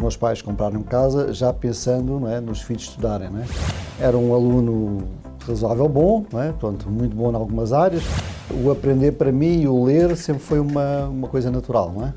[0.00, 3.28] Meus pais compraram casa já pensando é, nos filhos estudarem.
[3.28, 4.04] É?
[4.04, 5.08] Era um aluno
[5.44, 6.52] razoável bom, é?
[6.52, 8.04] Pronto, muito bom em algumas áreas.
[8.48, 12.12] O aprender para mim e o ler sempre foi uma, uma coisa natural, é?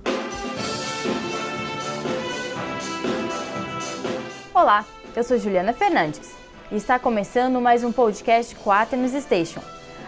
[4.54, 4.86] Olá,
[5.16, 6.34] eu sou Juliana Fernandes
[6.72, 9.62] e está começando mais um podcast Quaternos Station.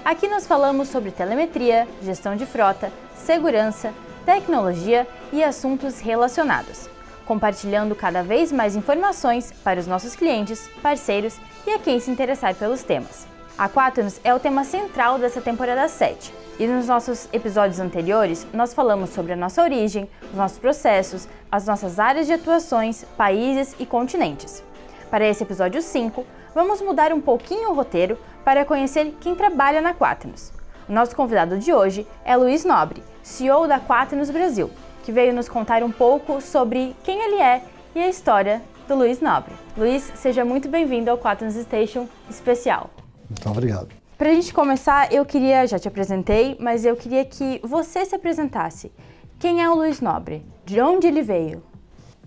[0.06, 3.92] Aqui nós falamos sobre telemetria, gestão de frota, segurança,
[4.26, 6.94] tecnologia e assuntos relacionados
[7.26, 12.56] compartilhando cada vez mais informações para os nossos clientes, parceiros e a quem se interessar
[12.56, 13.28] pelos temas.
[13.58, 16.34] A Quaternos é o tema central dessa temporada 7.
[16.60, 21.66] E nos nossos episódios anteriores, nós falamos sobre a nossa origem, os nossos processos, as
[21.66, 24.64] nossas áreas de atuações, países e continentes.
[25.10, 29.94] Para esse episódio 5, vamos mudar um pouquinho o roteiro para conhecer quem trabalha na
[29.94, 30.52] Quaternos.
[30.90, 34.70] O nosso convidado de hoje é Luiz Nobre, CEO da Quaternos Brasil,
[35.04, 37.62] que veio nos contar um pouco sobre quem ele é
[37.94, 39.54] e a história do Luiz Nobre.
[39.78, 42.90] Luiz, seja muito bem-vindo ao Quaternos Station especial.
[43.30, 43.90] Muito obrigado.
[44.18, 48.16] Para a gente começar, eu queria, já te apresentei, mas eu queria que você se
[48.16, 48.92] apresentasse.
[49.38, 50.46] Quem é o Luiz Nobre?
[50.66, 51.62] De onde ele veio?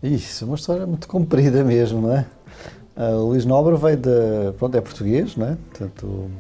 [0.03, 2.27] Isso, uma história muito comprida mesmo, não é?
[2.97, 4.53] Uh, o Luís Nobre veio de.
[4.59, 5.57] Pronto, é português, não é?
[5.71, 6.31] Portanto,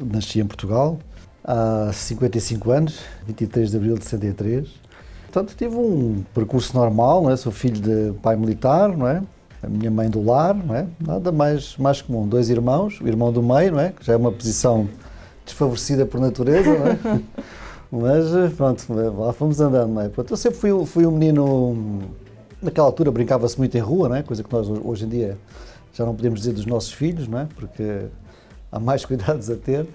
[0.00, 0.98] nasci em Portugal
[1.44, 4.79] há 55 anos, 23 de abril de 63.
[5.30, 7.36] Portanto, tive um percurso normal, não é?
[7.36, 9.22] Sou filho de pai militar, não é?
[9.62, 10.88] A minha mãe do lar, não é?
[11.00, 12.26] Nada mais, mais comum.
[12.26, 13.90] Dois irmãos, o irmão do meio, não é?
[13.90, 14.88] Que já é uma posição
[15.44, 17.20] desfavorecida por natureza, não é?
[17.92, 20.08] Mas, pronto, lá fomos andando, não é?
[20.08, 22.02] Pronto, eu sempre fui, fui um menino...
[22.60, 24.22] Naquela altura brincava-se muito em rua, não é?
[24.24, 25.38] Coisa que nós hoje em dia
[25.94, 27.48] já não podemos dizer dos nossos filhos, não é?
[27.54, 28.06] Porque
[28.72, 29.86] há mais cuidados a ter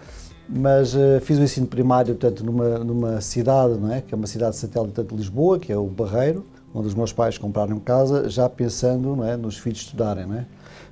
[0.48, 4.02] mas uh, fiz o ensino primário portanto, numa, numa cidade, não é?
[4.02, 7.38] que é uma cidade satélite de Lisboa, que é o Barreiro, onde os meus pais
[7.38, 9.36] compraram casa, já pensando não é?
[9.36, 10.26] nos filhos estudarem.
[10.26, 10.46] Não é?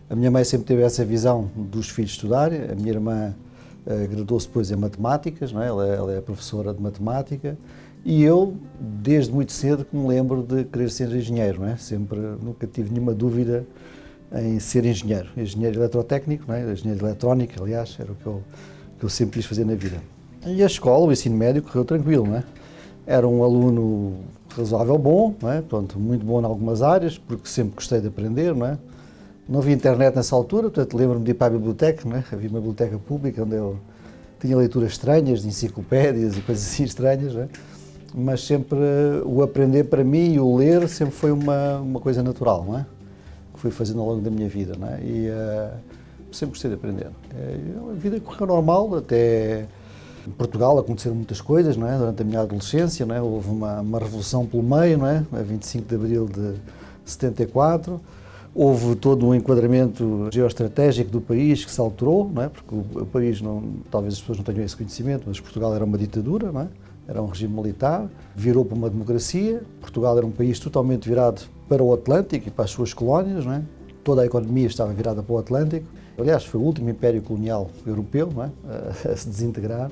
[0.09, 3.36] A minha mãe sempre teve essa visão dos filhos estudarem, a minha irmã
[3.86, 5.68] uh, graduou-se depois em matemáticas, não é?
[5.68, 7.58] Ela, ela, é professora de matemática,
[8.06, 11.78] e eu, desde muito cedo, que me lembro de querer ser engenheiro, não é?
[11.78, 13.66] sempre, nunca tive nenhuma dúvida
[14.34, 16.72] em ser engenheiro, engenheiro eletrotécnico, não é?
[16.72, 18.44] engenheiro eletrónico, aliás, era o que eu
[19.00, 19.98] que eu sempre quis fazer na vida.
[20.46, 22.44] E a escola, o ensino médio, correu tranquilo, não é?
[23.06, 24.18] Era um aluno
[24.56, 25.62] razoável bom, não é?
[25.62, 28.78] Pronto, muito bom em algumas áreas, porque sempre gostei de aprender, não é?
[29.48, 32.24] Não havia internet nessa altura, portanto lembro-me de ir para a biblioteca, não é?
[32.31, 33.78] Havia uma biblioteca pública onde eu
[34.40, 37.48] tinha leituras estranhas, de enciclopédias e coisas assim estranhas, não é?
[38.14, 38.78] Mas sempre
[39.25, 42.86] o aprender para mim e o ler sempre foi uma, uma coisa natural, não é?
[43.54, 45.00] Que fui fazendo ao longo da minha vida, não é?
[45.02, 45.78] E, uh,
[46.33, 47.09] sempre gostei de aprender.
[47.35, 47.57] É,
[47.91, 49.67] a vida correu normal, até
[50.27, 51.97] em Portugal aconteceram muitas coisas, não é?
[51.97, 53.21] Durante a minha adolescência, não é?
[53.21, 55.23] Houve uma, uma revolução pelo meio, não é?
[55.33, 56.55] A 25 de abril de
[57.05, 57.99] 74.
[58.55, 62.50] Houve todo um enquadramento geoestratégico do país que se alterou, não é?
[62.50, 65.97] Porque o, país, não, talvez as pessoas não tenham esse conhecimento, mas Portugal era uma
[65.97, 66.67] ditadura, não é?
[67.07, 69.61] Era um regime militar, virou para uma democracia.
[69.81, 73.53] Portugal era um país totalmente virado para o Atlântico e para as suas colónias, não
[73.53, 73.61] é?
[74.03, 75.88] Toda a economia estava virada para o Atlântico
[76.18, 78.50] Aliás, foi o último império colonial europeu não é?
[79.09, 79.90] a, se desintegrar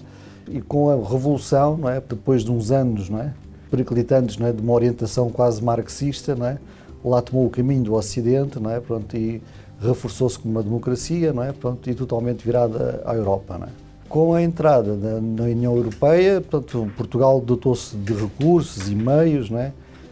[0.47, 2.01] e com a revolução, não é?
[2.01, 3.33] depois de uns anos não é?
[3.69, 4.51] periclitantes não é?
[4.51, 6.57] de uma orientação quase marxista, não é?
[7.03, 8.79] lá tomou o caminho do Ocidente não é?
[8.79, 9.41] Pronto, e
[9.81, 11.51] reforçou-se como uma democracia não é?
[11.51, 13.57] Pronto, e totalmente virada à Europa.
[13.57, 13.69] Não é?
[14.07, 19.59] Com a entrada na, na União Europeia, portanto, Portugal dotou-se de recursos e meios não
[19.59, 19.71] é?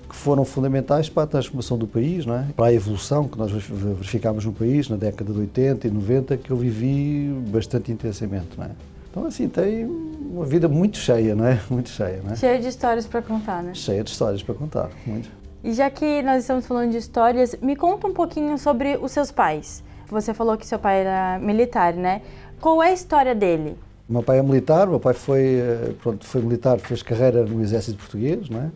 [0.09, 2.45] Que foram fundamentais para a transformação do país, não é?
[2.55, 6.51] para a evolução que nós verificámos no país na década de 80 e 90, que
[6.51, 8.49] eu vivi bastante intensamente.
[8.57, 8.69] Não é?
[9.11, 11.59] Então, assim, tem uma vida muito cheia, não é?
[11.69, 12.35] Muito cheia, não é?
[12.35, 13.73] Cheia de histórias para contar, né?
[13.73, 15.29] Cheia de histórias para contar, muito.
[15.63, 19.31] E já que nós estamos falando de histórias, me conta um pouquinho sobre os seus
[19.31, 19.83] pais.
[20.09, 22.21] Você falou que seu pai era militar, né?
[22.61, 23.77] Qual é a história dele?
[24.07, 27.97] Meu pai é militar, meu pai foi, eh, pronto, foi militar, fez carreira no exército
[27.97, 28.69] português, não é?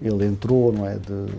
[0.00, 1.32] Ele entrou, não é, de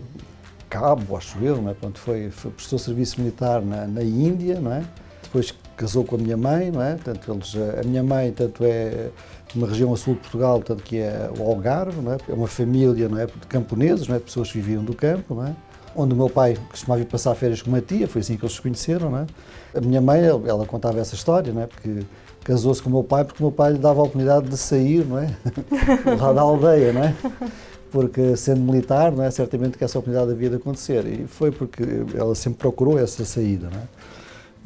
[0.69, 1.73] cabo, acho eu, não é?
[1.73, 4.83] Pronto, foi, foi, prestou serviço militar na, na Índia, não é?
[5.23, 6.95] Depois casou com a minha mãe, não é?
[6.95, 9.09] Portanto, eles, a minha mãe, tanto é
[9.47, 12.17] de uma região a sul de Portugal, tanto que é o Algarve, não é?
[12.27, 13.27] É uma família, não é?
[13.27, 14.19] De camponeses, não é?
[14.19, 15.55] Pessoas que viviam do campo, não é?
[15.95, 18.55] Onde o meu pai costumava ir passar férias com uma tia, foi assim que eles
[18.55, 19.27] se conheceram, não é?
[19.75, 21.67] A minha mãe, ela contava essa história, não é?
[21.67, 21.99] Porque
[22.43, 25.05] casou-se com o meu pai porque o meu pai lhe dava a oportunidade de sair,
[25.05, 25.35] não é?
[26.19, 27.15] Lá da aldeia, não é?
[27.91, 31.83] Porque sendo militar, não é certamente que essa oportunidade havia de acontecer e foi porque
[32.15, 33.83] ela sempre procurou essa saída, não é?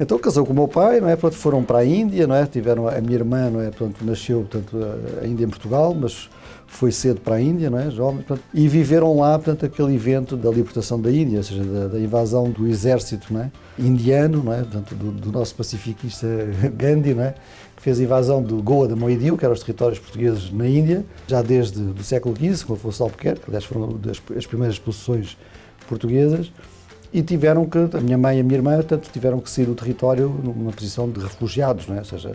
[0.00, 1.16] Então casou com o meu pai, não é?
[1.16, 2.46] Pronto, foram para a Índia, não é?
[2.46, 3.70] Tiveram a minha irmã, não é?
[3.70, 4.76] Pronto, nasceu portanto,
[5.22, 6.28] ainda em Portugal, mas
[6.72, 7.90] foi cedo para a Índia, não é?
[7.90, 11.88] Jovem, portanto, e viveram lá, portanto, aquele evento da libertação da Índia, ou seja, da,
[11.88, 13.52] da invasão do exército, não é?
[13.78, 14.62] Indiano, não é?
[14.62, 16.26] Portanto, do, do, nosso pacificista
[16.74, 17.34] Gandhi, não é?
[17.76, 21.04] Que fez a invasão do Goa da Moedio, que eram os territórios portugueses na Índia,
[21.26, 25.36] já desde o século XV, com Afonso Albuquerque, que aliás foram das, as primeiras expulsões
[25.86, 26.50] portuguesas
[27.12, 29.74] e tiveram que, a minha mãe e a minha irmã, tanto tiveram que sair do
[29.74, 31.98] território numa posição de refugiados, não é?
[31.98, 32.32] ou seja,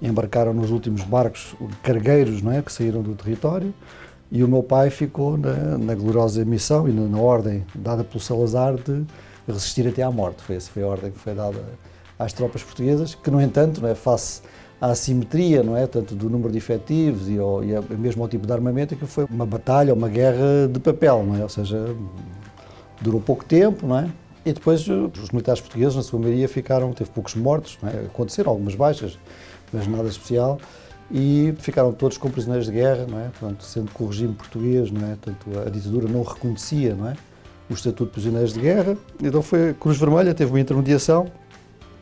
[0.00, 2.62] embarcaram nos últimos barcos cargueiros não é?
[2.62, 3.74] que saíram do território
[4.30, 8.20] e o meu pai ficou na, na gloriosa missão e na, na, ordem dada pelo
[8.20, 9.04] Salazar de
[9.48, 10.42] resistir até à morte.
[10.42, 11.58] Foi essa foi a ordem que foi dada
[12.16, 14.42] às tropas portuguesas, que no entanto, não é, face
[14.80, 18.46] à assimetria, não é, tanto do número de efetivos e, ao, e mesmo ao tipo
[18.46, 21.42] de armamento, que foi uma batalha, uma guerra de papel, não é?
[21.42, 21.94] Ou seja,
[23.00, 24.10] durou pouco tempo, não é?
[24.44, 28.06] E depois os militares portugueses, na sua maioria, ficaram, teve poucos mortos, é?
[28.06, 29.18] aconteceram algumas baixas,
[29.72, 30.58] mas nada especial,
[31.10, 33.28] e ficaram todos como prisioneiros de guerra, não é?
[33.38, 35.16] Portanto, sendo que o regime português, não é?
[35.16, 37.16] Portanto, a ditadura não reconhecia, não é?
[37.68, 41.30] O estatuto de prisioneiros de guerra, então foi Cruz Vermelha, teve uma intermediação,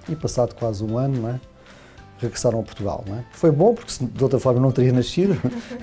[0.08, 1.40] e passado quase um ano, não é?
[2.18, 3.04] regressaram a Portugal.
[3.06, 3.24] Não é?
[3.32, 5.36] Foi bom, porque de outra forma não teria nascido.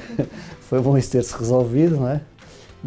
[0.62, 2.22] foi bom isso ter-se resolvido, não é?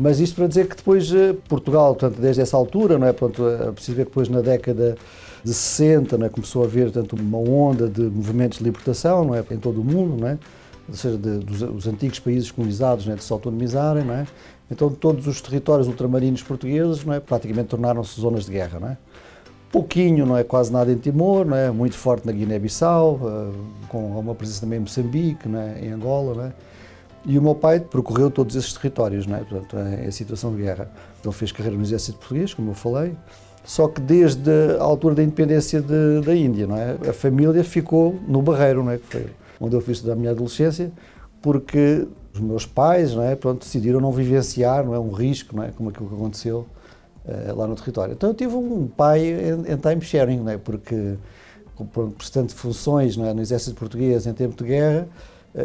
[0.01, 3.13] Mas isto para dizer que depois eh, Portugal, portanto, desde essa altura, não é?
[3.13, 4.97] Portanto, é preciso ver que depois na década
[5.43, 6.29] de 60 não é?
[6.29, 9.45] começou a haver portanto, uma onda de movimentos de libertação não é?
[9.51, 10.39] em todo o mundo, não é?
[10.89, 13.17] ou seja, de, dos, antigos países colonizados não é?
[13.17, 14.05] de se autonomizarem.
[14.05, 14.27] Não é?
[14.71, 17.21] Então todos os territórios ultramarinos portugueses não é?
[17.21, 18.79] praticamente tornaram-se zonas de guerra.
[18.79, 18.97] Não é?
[19.73, 21.71] Pouquinho, não é quase nada em Timor, não é?
[21.71, 23.55] muito forte na Guiné-Bissau, uh,
[23.89, 25.85] com uma presença também em Moçambique, não é?
[25.85, 26.35] em Angola.
[26.35, 26.53] Não é?
[27.29, 29.41] E o meu pai percorreu todos esses territórios, não é?
[29.41, 30.91] Portanto, é a situação de guerra.
[31.23, 33.15] Ele fez carreira no exército português, como eu falei,
[33.67, 36.97] só que desde a altura da independência de, da Índia, não é?
[37.07, 38.97] A família ficou no Barreiro, não é?
[38.97, 39.27] Que foi
[39.61, 40.91] onde eu fiz toda a minha adolescência,
[41.43, 43.37] porque os meus pais, não é?
[43.37, 44.99] Pronto, decidiram não vivenciar, não é?
[44.99, 45.71] Um risco, não é?
[45.71, 46.67] Como aquilo que aconteceu
[47.27, 48.15] uh, lá no território.
[48.15, 50.57] Então eu tive um pai em, em time sharing, não é?
[50.57, 51.17] Porque,
[51.93, 53.35] por prestando funções não é?
[53.35, 55.07] no exército português em tempo de guerra,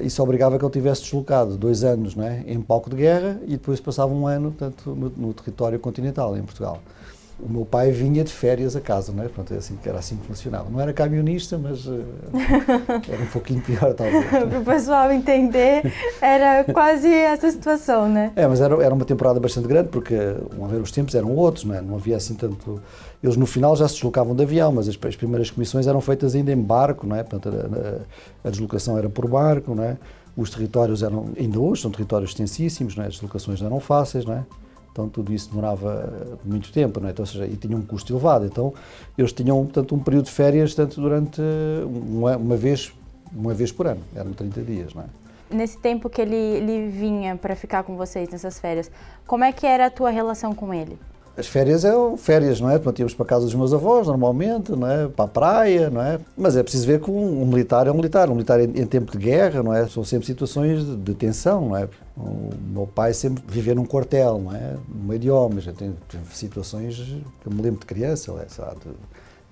[0.01, 3.51] isso obrigava que ele tivesse deslocado dois anos não é, em palco de guerra e
[3.51, 6.79] depois passava um ano portanto, no, no território continental, em Portugal
[7.39, 9.27] o meu pai vinha de férias a casa, não é?
[9.27, 10.69] Pronto, é assim, era assim que funcionava.
[10.69, 12.03] Não era camionista, mas uh,
[13.11, 14.25] era um pouquinho pior, talvez.
[14.25, 15.91] Para o pessoal entender,
[16.21, 18.31] era quase essa situação, né?
[18.35, 20.15] É, mas era, era uma temporada bastante grande, porque
[20.55, 21.81] uma vez os tempos eram outros, não é?
[21.81, 22.81] Não havia assim tanto...
[23.23, 26.35] Eles no final já se deslocavam de avião, mas as, as primeiras comissões eram feitas
[26.35, 27.23] ainda em barco, não é?
[27.23, 29.97] Portanto, a, a, a deslocação era por barco, não é?
[30.35, 33.07] Os territórios eram, ainda hoje, são territórios extensíssimos, não é?
[33.07, 34.43] as deslocações não eram fáceis, não é?
[34.91, 37.11] Então tudo isso demorava muito tempo, não é?
[37.11, 38.45] Então, ou seja, e tinha um custo elevado.
[38.45, 38.73] Então
[39.17, 41.41] eles tinham, portanto, um período de férias tanto durante
[41.85, 42.93] uma, uma vez
[43.35, 45.05] uma vez por ano, eram 30 dias, não é?
[45.49, 48.89] Nesse tempo que ele, ele vinha para ficar com vocês nessas férias,
[49.27, 50.97] como é que era a tua relação com ele?
[51.35, 52.73] As férias eram férias, não é?
[52.73, 55.07] Portanto, íamos para a casa dos meus avós, normalmente, não é?
[55.07, 56.19] Para a praia, não é?
[56.37, 58.29] Mas é preciso ver que um, um militar é um militar.
[58.29, 59.87] Um militar em, em, tempo de guerra, não é?
[59.87, 61.89] São sempre situações de, de, tensão, não é?
[62.15, 64.75] O meu pai sempre vivia num quartel, não é?
[64.87, 65.67] No meio de homens.
[65.75, 65.95] Tem
[66.31, 68.81] situações que eu me lembro de criança, é, sabe?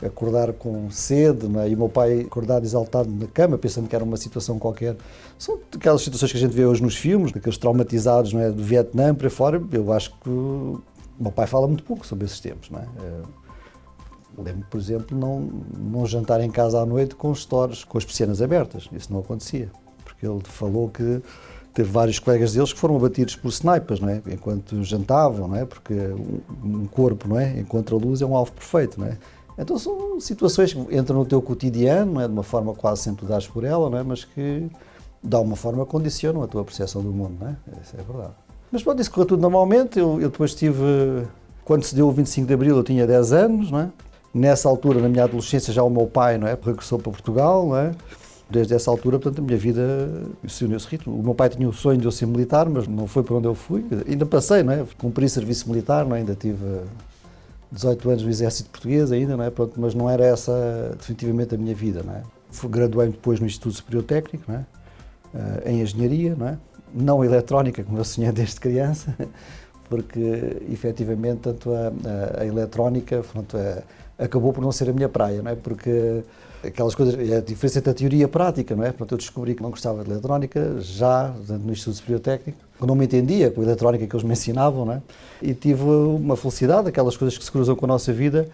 [0.06, 1.70] Acordar com sede, não é?
[1.70, 4.96] E o meu pai acordado exaltado na cama, pensando que era uma situação qualquer.
[5.36, 8.52] São aquelas situações que a gente vê hoje nos filmes, aqueles traumatizados, não é?
[8.52, 9.60] Do Vietnã para fora.
[9.72, 10.80] Eu acho que
[11.20, 12.86] o meu pai fala muito pouco sobre esses tempos, não é?
[14.38, 18.42] Lembro, por exemplo, não, não jantar em casa à noite com stores com as persianas
[18.42, 18.90] abertas.
[18.92, 19.70] Isso não acontecia.
[20.04, 21.22] Porque ele falou que
[21.74, 24.22] teve vários colegas deles que foram abatidos por snipers, não é?
[24.28, 25.66] Enquanto jantavam, não é?
[25.66, 25.94] Porque
[26.64, 27.60] um corpo, não é?
[27.60, 29.18] Enquanto a luz é um alvo perfeito, não é?
[29.58, 32.28] Então são situações que entram no teu cotidiano, não é?
[32.28, 34.04] De uma forma quase sem tu dares por ela, não é?
[34.04, 34.70] Mas que,
[35.24, 37.56] de alguma forma, condicionam a tua percepção do mundo, não é?
[37.82, 38.34] Isso é verdade.
[38.72, 40.00] Mas pronto, isso correu tudo normalmente.
[40.00, 40.82] Eu, eu, depois tive.
[41.66, 43.90] Quando se deu o 25 de Abril, eu tinha 10 anos, não é?
[44.34, 46.58] Nessa altura, na minha adolescência, já o meu pai não é?
[46.62, 47.92] regressou para Portugal, não é?
[48.50, 50.10] Desde essa altura, portanto, a minha vida
[50.48, 51.18] se uniu esse ritmo.
[51.18, 53.48] O meu pai tinha o sonho de eu ser militar, mas não foi para onde
[53.48, 53.86] eu fui.
[54.08, 54.86] Ainda passei, não é?
[54.98, 56.20] Cumpri serviço militar, não é?
[56.20, 56.82] Ainda tive
[57.72, 59.50] 18 anos no Exército Português, ainda, não é?
[59.50, 62.24] Pronto, mas não era essa definitivamente a minha vida, não é?
[62.70, 64.66] Graduei-me depois no Instituto Superior Técnico, não é?
[65.34, 66.58] Uh, em Engenharia, não é?
[66.94, 69.16] Não eletrónica, como eu sonhei desde criança,
[69.90, 71.92] porque efetivamente tanto a,
[72.40, 73.84] a, a eletrónica pronto, a,
[74.24, 75.56] acabou por não ser a minha praia, não é?
[75.56, 76.24] Porque
[76.64, 78.92] aquelas coisas, a diferença entre a teoria e a prática, não é?
[78.92, 83.06] Pronto, eu descobri que não gostava de eletrónica já no Instituto Superior Técnico, não me
[83.06, 85.02] entendia com a eletrónica que eles me ensinavam, não é?
[85.42, 88.48] E tive uma felicidade, aquelas coisas que se cruzam com a nossa vida,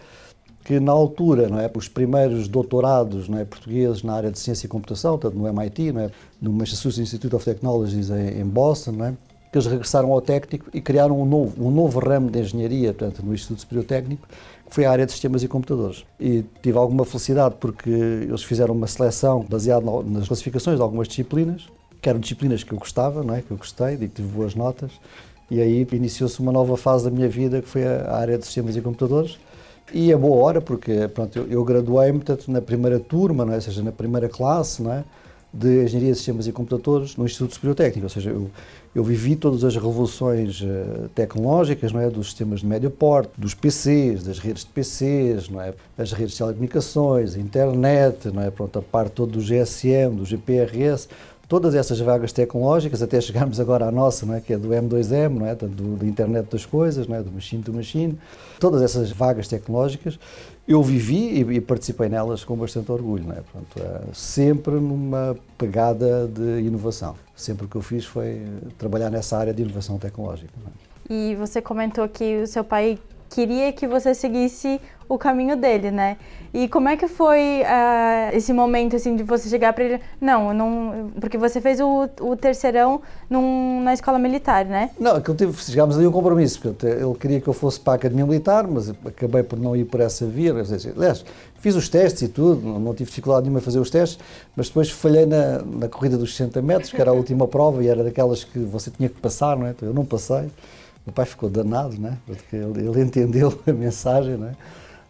[0.67, 4.65] que na altura, não é, os primeiros doutorados não é, portugueses na área de ciência
[4.65, 8.91] e computação, tanto no MIT, não é, no Massachusetts Institute of Technologies em, em Boston,
[8.91, 9.13] não é,
[9.49, 13.25] que eles regressaram ao técnico e criaram um novo, um novo ramo de engenharia, portanto,
[13.25, 16.03] no Instituto Superior Técnico, que foi a área de sistemas e computadores.
[16.19, 21.69] E tive alguma felicidade porque eles fizeram uma seleção baseada nas classificações de algumas disciplinas,
[22.01, 23.41] que eram disciplinas que eu gostava, não é?
[23.41, 24.91] que eu gostei, e que tive boas notas,
[25.49, 28.75] e aí iniciou-se uma nova fase da minha vida, que foi a área de sistemas
[28.75, 29.39] e computadores,
[29.93, 33.55] e é boa hora, porque pronto, eu, eu graduei-me na primeira turma, não é?
[33.55, 35.03] ou seja, na primeira classe, não é?
[35.53, 38.51] de Engenharia de Sistemas e Computadores no Instituto Superior Técnico, ou seja, eu,
[38.93, 43.53] eu vivi todas as revoluções uh, tecnológicas, não é, dos sistemas de médio porte, dos
[43.53, 48.51] PCs, das redes de PCs, não é, as redes de telecomunicações, a internet, não é,
[48.51, 51.07] pronto, a parte toda do GSM, do GPRS,
[51.47, 55.29] todas essas vagas tecnológicas, até chegarmos agora à nossa, não é, que é do M2M,
[55.29, 58.17] não é, do, da internet das coisas, não é, do machine to machine,
[58.59, 60.19] todas essas vagas tecnológicas,
[60.67, 63.41] eu vivi e, e participei nelas com bastante orgulho, não é?
[63.41, 67.15] Portanto, é, sempre numa pegada de inovação.
[67.35, 68.41] Sempre o que eu fiz foi
[68.77, 70.51] trabalhar nessa área de inovação tecnológica.
[71.09, 71.13] É?
[71.13, 74.79] E você comentou que o seu pai queria que você seguisse
[75.09, 76.17] o caminho dele, né?
[76.53, 80.01] E como é que foi uh, esse momento, assim, de você chegar para ele?
[80.19, 84.89] Não, não, porque você fez o, o terceirão num, na escola militar, né?
[84.99, 87.95] Não, que tive, chegámos ali a um compromisso, ele queria que eu fosse para a
[87.97, 90.51] academia militar, mas acabei por não ir por essa via.
[90.51, 91.23] Aliás,
[91.59, 94.19] fiz os testes e tudo, não, não tive dificuldade nenhuma a fazer os testes,
[94.55, 97.87] mas depois falhei na, na corrida dos 60 metros, que era a última prova e
[97.87, 99.71] era daquelas que você tinha que passar, não é?
[99.71, 100.49] Então, eu não passei.
[101.07, 102.17] O pai ficou danado, né?
[102.25, 104.35] porque ele, ele entendeu a mensagem.
[104.35, 104.53] Né?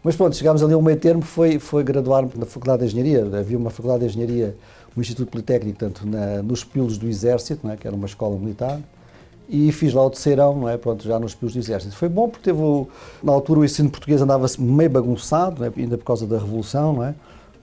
[0.02, 3.38] Mas pronto, chegámos ali a um meio termo, foi, foi graduar-me na Faculdade de Engenharia.
[3.38, 4.56] Havia uma Faculdade de Engenharia,
[4.96, 7.76] um Instituto Politécnico, tanto na, nos Pilos do Exército, né?
[7.76, 8.80] que era uma escola militar,
[9.48, 10.76] e fiz lá o terceirão, não é?
[10.76, 11.96] Pronto, já nos Pilos do Exército.
[11.96, 12.86] Foi bom porque teve, o,
[13.22, 15.72] na altura, o ensino português andava meio bagunçado, é?
[15.74, 17.14] ainda por causa da Revolução, não é?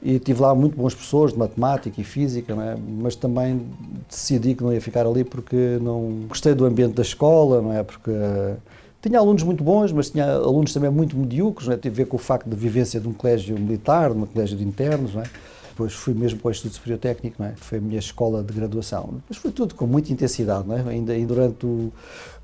[0.02, 2.78] E tive lá muito bons professores de matemática e física, é?
[3.02, 3.66] mas também
[4.10, 7.84] decidi que não ia ficar ali porque não gostei do ambiente da escola, não é?
[7.84, 8.58] Porque uh,
[9.02, 11.78] tinha alunos muito bons, mas tinha alunos também muito medíocres, não é?
[11.78, 14.58] Teve a ver com o facto de vivência de um colégio militar, de um colégio
[14.58, 15.26] de internos, não é?
[15.76, 17.54] Depois fui mesmo para o Instituto Superior Técnico, não é?
[17.58, 19.16] Foi a minha escola de graduação.
[19.28, 20.82] Mas foi tudo com muita intensidade, não é?
[20.90, 21.92] Ainda, ainda durante o,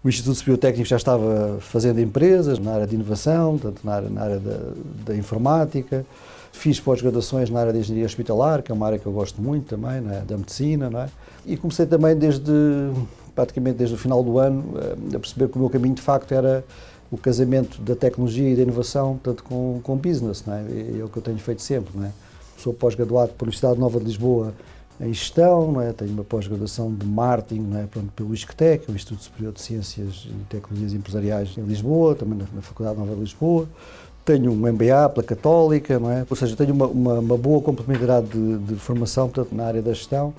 [0.03, 4.09] o Instituto Superior Técnico já estava fazendo empresas na área de inovação, tanto na área,
[4.09, 4.59] na área da,
[5.05, 6.05] da informática,
[6.51, 9.67] Fiz pós-graduações na área de engenharia hospitalar, que é uma área que eu gosto muito
[9.75, 10.21] também, é?
[10.21, 11.09] da medicina, não é?
[11.45, 12.51] E comecei também desde,
[13.33, 16.33] praticamente desde o final do ano, eh, a perceber que o meu caminho de facto
[16.33, 16.63] era
[17.09, 20.65] o casamento da tecnologia e da inovação, tanto com, com business, não é?
[20.99, 22.11] É o que eu tenho feito sempre, não é?
[22.57, 24.53] Sou pós-graduado pela Universidade Nova de Lisboa
[24.99, 25.91] em gestão, não é?
[25.91, 27.87] tenho uma pós-graduação de marketing não é?
[27.87, 32.61] Pronto, pelo ISCTEC, o Instituto Superior de Ciências e Tecnologias Empresariais em Lisboa, também na
[32.61, 33.67] Faculdade Nova de Lisboa
[34.23, 36.25] tenho um MBA pela Católica, não é?
[36.29, 39.93] ou seja, tenho uma, uma, uma boa complementaridade de, de, formação portanto, na área da
[39.93, 40.33] gestão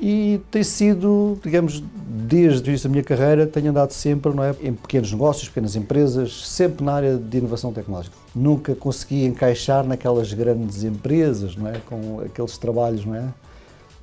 [0.00, 4.54] e tem sido, digamos, desde o início da minha carreira, tenho andado sempre não é?
[4.62, 8.16] em pequenos negócios, pequenas empresas, sempre na área de inovação tecnológica.
[8.32, 11.80] Nunca consegui encaixar naquelas grandes empresas, não é?
[11.80, 13.24] com aqueles trabalhos não é?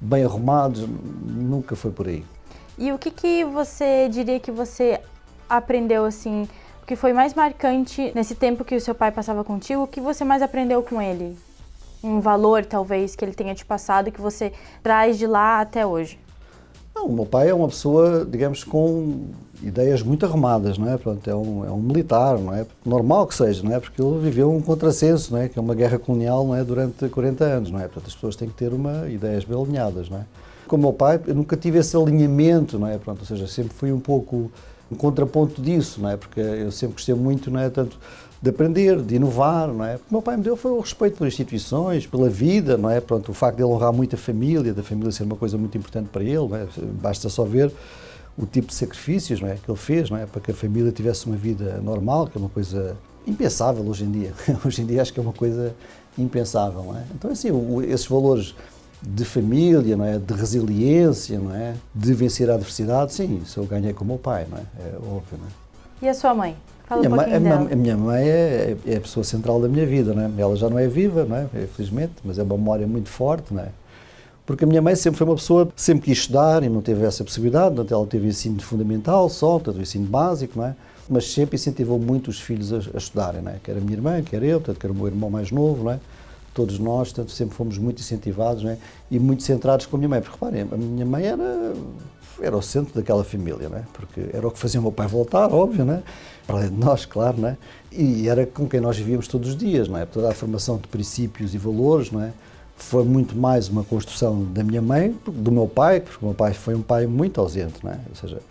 [0.01, 0.85] bem arrumados,
[1.25, 2.25] nunca foi por aí.
[2.77, 4.99] E o que, que você diria que você
[5.49, 6.47] aprendeu assim
[6.85, 9.81] o que foi mais marcante nesse tempo que o seu pai passava contigo?
[9.81, 11.35] O que você mais aprendeu com ele?
[12.03, 16.19] Um valor, talvez, que ele tenha te passado que você traz de lá até hoje?
[16.93, 19.29] Não, meu pai é uma pessoa, digamos, com
[19.63, 20.95] ideias muito arrumadas, não é?
[20.95, 22.67] Pronto, é um, é um militar, não é?
[22.85, 23.79] Normal que seja, não é?
[23.79, 25.49] Porque ele viveu um contrassenso, não é?
[25.49, 26.63] Que é uma guerra colonial, não é?
[26.63, 27.85] Durante 40 anos, não é?
[27.85, 30.25] Portanto, as pessoas têm que ter uma ideias bem alinhadas, não é?
[30.67, 32.99] Como meu pai, eu nunca tive esse alinhamento, não é?
[32.99, 34.51] Pronto, ou seja, sempre fui um pouco
[34.91, 36.17] um contraponto disso, não é?
[36.17, 37.69] Porque eu sempre gostei muito, não é?
[37.69, 37.97] Tanto
[38.41, 39.95] de aprender, de inovar, não é?
[39.95, 42.89] O que o meu pai me deu foi o respeito pelas instituições, pela vida, não
[42.89, 43.01] é?
[43.01, 45.77] Pronto, o facto de ele honrar muito a família, da família ser uma coisa muito
[45.77, 46.67] importante para ele, não é?
[47.01, 47.71] Basta só ver
[48.37, 49.55] o tipo de sacrifícios, não é?
[49.55, 50.25] Que ele fez, não é?
[50.25, 54.11] Para que a família tivesse uma vida normal, que é uma coisa impensável hoje em
[54.11, 54.33] dia.
[54.63, 55.73] hoje em dia acho que é uma coisa
[56.17, 57.03] impensável, não é?
[57.15, 57.49] Então, assim,
[57.87, 58.53] esses valores
[59.01, 60.17] de família, não é?
[60.17, 61.75] de resiliência, não é?
[61.93, 64.61] de vencer a adversidade, sim, isso eu ganhei com o meu pai, não é?
[64.61, 65.37] é óbvio.
[65.39, 65.49] Não é?
[66.01, 66.55] E a sua mãe?
[66.87, 69.85] Fala minha um mãe, a, a, minha mãe é, é, a pessoa central da minha
[69.85, 70.41] vida, não é?
[70.41, 71.47] ela já não é viva, não é?
[71.63, 73.69] infelizmente, mas é uma memória muito forte, não é?
[74.45, 77.23] porque a minha mãe sempre foi uma pessoa, sempre quis estudar e não teve essa
[77.23, 80.75] possibilidade, portanto, ela teve ensino fundamental só, portanto, o ensino básico, não é?
[81.09, 83.55] mas sempre incentivou muito os filhos a, a estudarem, não é?
[83.63, 85.99] quer a minha irmã, quer eu, portanto, quer o meu irmão mais novo, não é?
[86.55, 88.77] Todos nós, portanto, sempre fomos muito incentivados é?
[89.11, 90.21] e muito centrados com a minha mãe.
[90.21, 91.73] Porque reparem, a minha mãe era
[92.41, 93.85] era o centro daquela família, né?
[93.93, 96.03] porque era o que fazia o meu pai voltar, óbvio, né?
[96.45, 97.57] para além de nós, claro, né?
[97.91, 99.87] e era com quem nós vivíamos todos os dias.
[99.87, 100.05] Não é?
[100.05, 102.33] Toda a formação de princípios e valores não é?
[102.75, 106.53] foi muito mais uma construção da minha mãe do meu pai, porque o meu pai
[106.53, 107.75] foi um pai muito ausente.
[107.83, 107.99] Não é?
[108.09, 108.41] Ou seja,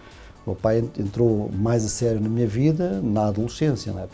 [0.46, 3.92] o meu pai entrou mais a sério na minha vida na adolescência.
[3.92, 4.06] Não é?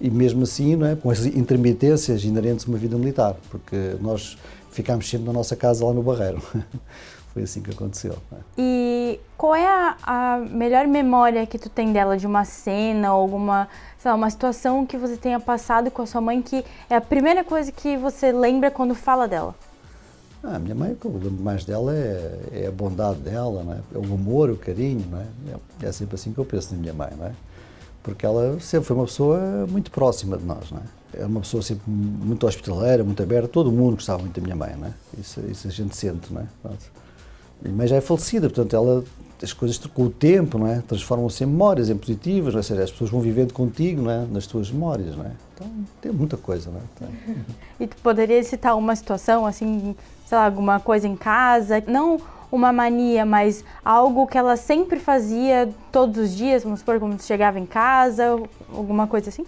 [0.00, 0.96] E mesmo assim, não é?
[0.96, 4.36] com as intermitências inerentes a uma vida militar, porque nós
[4.70, 6.42] ficámos sempre na nossa casa lá no Barreiro.
[7.32, 8.16] Foi assim que aconteceu.
[8.30, 8.38] Né?
[8.58, 13.68] E qual é a, a, melhor memória que tu tem dela, de uma cena, alguma,
[13.98, 17.00] sei lá, uma situação que você tenha passado com a sua mãe que é a
[17.00, 19.54] primeira coisa que você lembra quando fala dela?
[20.44, 23.62] Ah, a minha mãe, o que eu lembro mais dela é, é, a bondade dela,
[23.62, 23.80] né?
[23.94, 25.06] é o amor, o carinho.
[25.08, 25.26] Né?
[25.82, 27.12] É, é sempre assim que eu penso na minha mãe.
[27.16, 27.32] Né?
[28.02, 30.70] Porque ela sempre foi uma pessoa muito próxima de nós.
[30.70, 30.80] Né?
[31.14, 33.48] Era uma pessoa sempre muito hospitaleira, muito aberta.
[33.48, 34.74] Todo mundo gostava muito da minha mãe.
[34.74, 34.92] Né?
[35.18, 36.32] Isso, isso a gente sente.
[36.32, 36.46] Né?
[37.62, 39.04] Minha mãe já é falecida, portanto, ela,
[39.40, 40.80] as coisas com o tempo não é?
[40.80, 44.26] transformam-se em memórias, em positivas, ou seja, as pessoas vão vivendo contigo não é?
[44.26, 45.14] nas tuas memórias.
[45.14, 45.32] Não é?
[45.54, 46.70] Então, tem muita coisa.
[46.70, 46.82] Não é?
[46.98, 47.36] Tem.
[47.78, 49.94] E tu poderia citar uma situação, assim,
[50.26, 52.20] sei lá, alguma coisa em casa, não
[52.52, 57.58] uma mania, mas algo que ela sempre fazia todos os dias, vamos supor, quando chegava
[57.58, 58.38] em casa,
[58.72, 59.46] alguma coisa assim?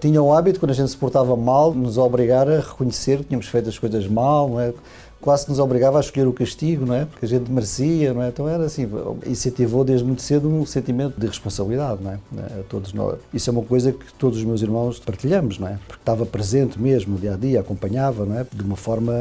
[0.00, 3.48] Tinha o hábito, quando a gente se portava mal, nos obrigar a reconhecer que tínhamos
[3.48, 4.72] feito as coisas mal, não é?
[5.20, 7.04] Quase nos obrigava a escolher o castigo, não é?
[7.04, 8.28] Porque a gente merecia, não é?
[8.28, 8.88] Então era assim,
[9.26, 12.18] incentivou desde muito cedo um sentimento de responsabilidade, não é?
[12.60, 13.18] A todos nós.
[13.32, 15.78] Isso é uma coisa que todos os meus irmãos partilhamos, não é?
[15.86, 18.46] Porque estava presente mesmo dia a dia, acompanhava, não é?
[18.50, 19.12] De uma forma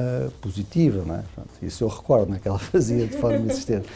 [0.41, 1.23] positiva, não é?
[1.61, 2.39] Isso eu recordo, não é?
[2.39, 3.87] Que ela fazia de forma insistente.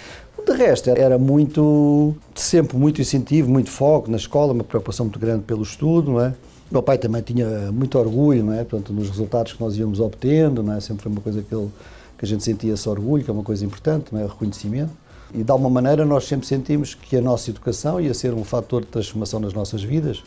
[0.45, 5.43] De resto, era muito, sempre muito incentivo, muito foco na escola, uma preocupação muito grande
[5.43, 6.33] pelo estudo, não é?
[6.73, 8.63] Meu pai também tinha muito orgulho, não é?
[8.63, 10.79] Portanto, nos resultados que nós íamos obtendo, não é?
[10.79, 11.69] Sempre foi uma coisa que, ele,
[12.17, 14.25] que a gente sentia esse orgulho, que é uma coisa importante, não é?
[14.25, 14.91] O reconhecimento.
[15.31, 18.81] E de alguma maneira nós sempre sentimos que a nossa educação ia ser um fator
[18.81, 20.23] de transformação nas nossas vidas.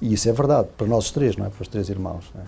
[0.00, 1.48] E isso é verdade, para nós três, não é?
[1.48, 2.30] Para os três irmãos.
[2.36, 2.42] É?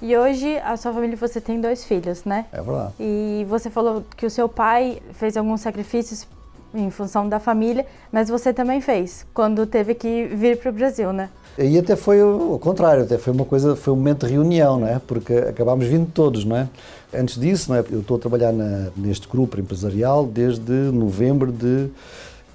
[0.00, 2.46] E hoje a sua família você tem dois filhos, né?
[2.52, 2.92] É verdade.
[3.00, 6.28] E você falou que o seu pai fez alguns sacrifícios
[6.74, 11.12] em função da família, mas você também fez quando teve que vir para o Brasil,
[11.12, 11.30] né?
[11.56, 14.88] E até foi o contrário, até foi uma coisa, foi um momento de reunião, não
[14.88, 14.98] é?
[14.98, 16.68] Porque acabámos vindo todos, não é?
[17.14, 17.84] Antes disso, não é?
[17.90, 21.88] Eu estou a trabalhar na, neste grupo empresarial desde novembro de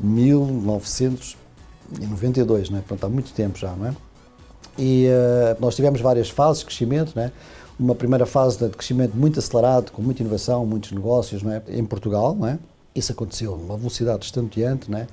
[0.01, 2.82] 1992, não é?
[2.82, 3.95] Portanto, há muito tempo já, não é?
[4.77, 7.32] E uh, nós tivemos várias fases de crescimento, não é?
[7.79, 11.62] Uma primeira fase de crescimento muito acelerado, com muita inovação, muitos negócios, não é?
[11.69, 12.60] Em Portugal, não é?
[12.99, 15.07] Isso aconteceu numa velocidade estonteante, não é?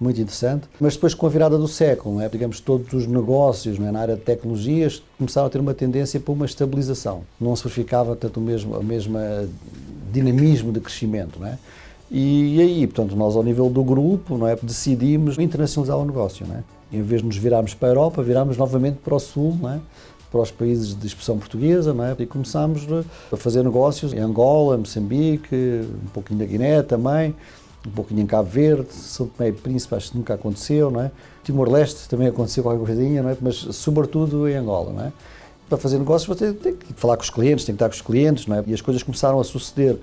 [0.00, 0.66] muito interessante.
[0.80, 2.28] Mas depois, com a virada do século, é?
[2.28, 3.90] digamos, todos os negócios é?
[3.92, 7.22] na área de tecnologias começaram a ter uma tendência para uma estabilização.
[7.38, 9.18] Não se verificava tanto o mesmo, o mesmo
[10.10, 11.38] dinamismo de crescimento.
[11.38, 11.58] Não é?
[12.10, 16.46] E aí, portanto, nós, ao nível do grupo, não é, decidimos internacionalizar o negócio.
[16.46, 16.62] Não é?
[16.92, 19.80] Em vez de nos virarmos para a Europa, virámos novamente para o Sul, não é?
[20.30, 22.16] Para os países de expressão portuguesa, não é?
[22.18, 22.86] e começámos
[23.32, 27.34] a fazer negócios em Angola, Moçambique, um pouquinho da Guiné também,
[27.86, 31.10] um pouquinho em Cabo Verde, São Tomé e Príncipe acho que nunca aconteceu, não é?
[31.42, 33.36] Timor-Leste também aconteceu qualquer coisinha, não é?
[33.40, 35.12] Mas sobretudo em Angola, não é?
[35.68, 38.02] Para fazer negócios você tem que falar com os clientes, tem que estar com os
[38.02, 38.64] clientes, não é?
[38.66, 39.96] E as coisas começaram a suceder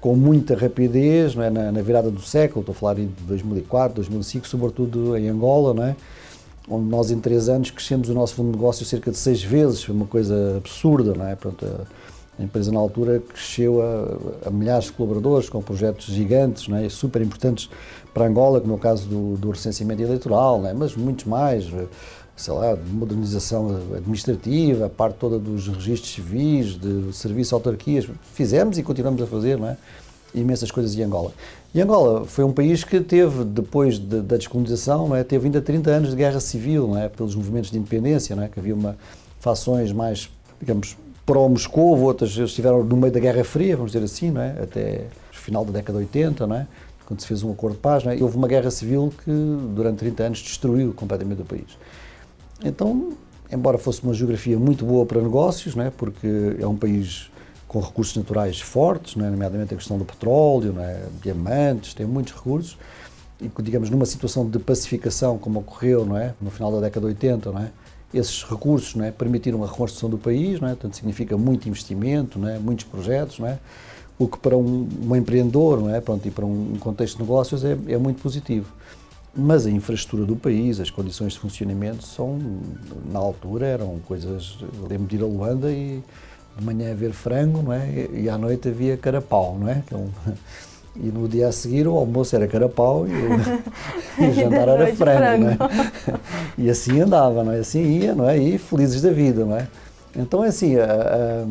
[0.00, 1.50] com muita rapidez, não é?
[1.50, 5.84] Na, na virada do século, estou a falar de 2004, 2005, sobretudo em Angola, não
[5.84, 5.96] é?
[6.68, 9.82] Onde nós em três anos crescemos o nosso fundo de negócio cerca de seis vezes,
[9.82, 11.34] foi uma coisa absurda, não é?
[11.34, 11.66] Pronto,
[12.38, 16.88] a empresa, na altura, cresceu a, a milhares de colaboradores, com projetos gigantes, não é?
[16.88, 17.70] super importantes
[18.12, 20.74] para Angola, como no caso do, do recenseamento eleitoral, não é?
[20.74, 21.70] mas muitos mais,
[22.34, 28.08] sei lá, de modernização administrativa, a parte toda dos registros civis, de serviço autarquias.
[28.32, 29.76] Fizemos e continuamos a fazer, não é?
[30.34, 31.32] Imensas coisas em Angola.
[31.74, 35.24] E Angola foi um país que teve, depois de, da descolonização, é?
[35.24, 37.08] teve ainda 30 anos de guerra civil, é?
[37.08, 38.48] pelos movimentos de independência, é?
[38.48, 38.96] que havia uma
[39.40, 44.62] fações mais, digamos, pró-Moscou, outras estiveram no meio da Guerra Fria, vamos dizer assim, é?
[44.62, 46.66] até o final da década de 80, não é?
[47.06, 48.16] quando se fez um acordo de paz, é?
[48.16, 49.30] e houve uma guerra civil que
[49.74, 51.76] durante 30 anos destruiu completamente o país.
[52.64, 53.12] Então,
[53.52, 57.30] embora fosse uma geografia muito boa para negócios, porque é um país
[57.74, 59.28] com recursos naturais fortes, é?
[59.28, 61.06] nomeadamente a questão do petróleo, é?
[61.20, 62.78] diamantes, tem muitos recursos,
[63.40, 66.34] e digamos numa situação de pacificação como ocorreu não é?
[66.40, 67.72] no final da década de 80, não é?
[68.14, 72.38] esses recursos não é, permitiram a reconstrução do país, não é, portanto significa muito investimento,
[72.38, 73.58] não é, muitos projetos, não é,
[74.16, 77.64] o que para um, um empreendedor não é, pronto, e para um contexto de negócios
[77.64, 78.72] é, é muito positivo.
[79.36, 82.38] Mas a infraestrutura do país, as condições de funcionamento são,
[83.10, 84.58] na altura, eram coisas.
[84.88, 86.00] Lembro de ir a Luanda e
[86.56, 88.08] de manhã haver frango, não é?
[88.12, 89.82] E à noite havia carapau, não é?
[89.90, 90.08] É um,
[90.96, 93.10] E no dia a seguir o almoço era carapau e,
[94.22, 95.44] e o jantar era frango, frango.
[95.44, 96.20] Não é?
[96.56, 97.58] E assim andava, não é?
[97.58, 98.38] Assim ia, não é?
[98.38, 99.66] E felizes da vida, não é?
[100.16, 101.46] Então é assim, a, a,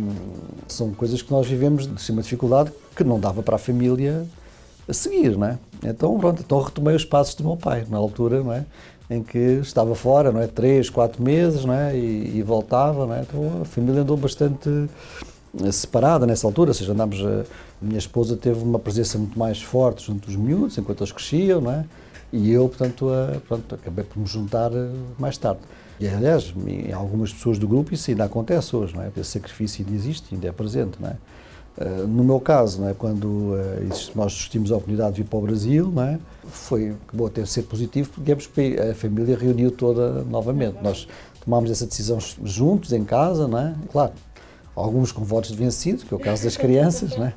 [0.67, 4.25] são coisas que nós vivemos de uma dificuldade que não dava para a família
[4.87, 5.57] a seguir, não é?
[5.83, 8.63] Então pronto, então retomei os passos do meu pai, na altura, não é?
[9.13, 10.47] Em que estava fora, não é?
[10.47, 11.95] Três, quatro meses, não é?
[11.95, 13.21] E, e voltava, não é?
[13.21, 14.69] Então a família andou bastante
[15.71, 17.43] separada nessa altura, ou seja, andámos, a
[17.81, 21.71] minha esposa teve uma presença muito mais forte junto dos miúdos, enquanto eles cresciam, não
[21.71, 21.85] é?
[22.31, 25.59] E eu, portanto, a, pronto, acabei por me juntar eh, mais tarde.
[25.99, 29.11] E, aliás, em algumas pessoas do grupo isso ainda acontece hoje, não é?
[29.15, 31.17] Esse sacrifício ainda existe, ainda é presente, não é?
[31.75, 32.93] Uh, no meu caso, não é?
[32.93, 36.19] quando uh, nós discutimos a oportunidade de vir para o Brasil, não é?
[36.47, 38.31] foi, acabou a ter ser positivo, porque
[38.79, 40.77] a família reuniu toda novamente.
[40.83, 41.07] Nós
[41.43, 43.73] tomámos essa decisão juntos, em casa, não é?
[43.91, 44.11] Claro,
[44.75, 47.33] alguns com votos de vencido, que é o caso das crianças, não, é?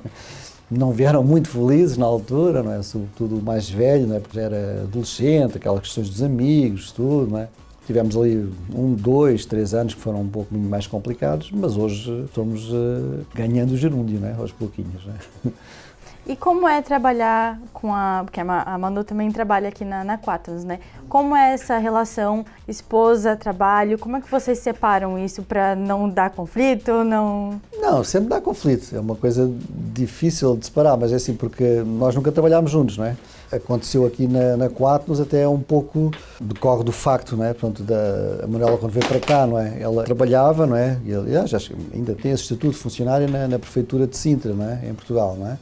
[0.71, 2.83] não vieram muito felizes na altura, não é?
[2.83, 4.21] sobretudo o mais velho, não é?
[4.21, 7.49] porque já era adolescente, aquelas questões dos amigos, tudo, não é?
[7.87, 12.69] Tivemos ali um, dois, três anos que foram um pouco mais complicados, mas hoje estamos
[12.73, 14.35] uh, ganhando o gerúndio, né?
[14.37, 15.05] aos pouquinhos.
[15.05, 15.15] Né?
[16.29, 18.23] E como é trabalhar com a.
[18.25, 20.81] Porque a Manu também trabalha aqui na, na Quaternos, né?
[21.09, 23.97] Como é essa relação esposa-trabalho?
[23.97, 27.05] Como é que vocês separam isso para não dar conflito?
[27.05, 27.61] Não...
[27.81, 28.97] não, sempre dá conflito.
[28.97, 29.49] É uma coisa
[29.95, 33.17] difícil de separar, mas é assim, porque nós nunca trabalhámos juntos, não é?
[33.53, 36.11] Aconteceu aqui na, na Quatnos até um pouco
[36.41, 37.55] decorre do facto, não é?
[37.55, 39.81] Pronto, da a Manuela quando veio para cá, não é?
[39.81, 40.99] Ela trabalhava, não é?
[41.05, 41.53] E aliás,
[41.95, 44.81] ainda tem esse estatuto de funcionária na, na prefeitura de Sintra, não é?
[44.91, 45.57] Em Portugal, não é?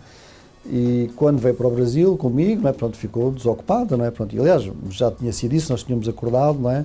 [0.67, 2.73] E quando veio para o Brasil comigo, não é?
[2.73, 4.11] Pronto, ficou desocupada, não é?
[4.11, 6.85] Pronto, e, aliás, já tinha sido isso, nós tínhamos acordado, não é?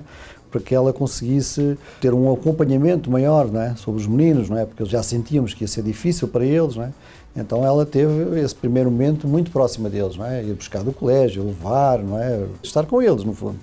[0.50, 3.74] Para que ela conseguisse ter um acompanhamento maior, não é?
[3.76, 4.66] Sobre os meninos, não é?
[4.66, 6.92] Porque já sentíamos que ia ser difícil para eles, não é?
[7.34, 10.42] Então ela teve esse primeiro momento muito próxima deles, não é?
[10.42, 12.44] Ir buscar do colégio, levar, não é?
[12.62, 13.58] Estar com eles, no fundo.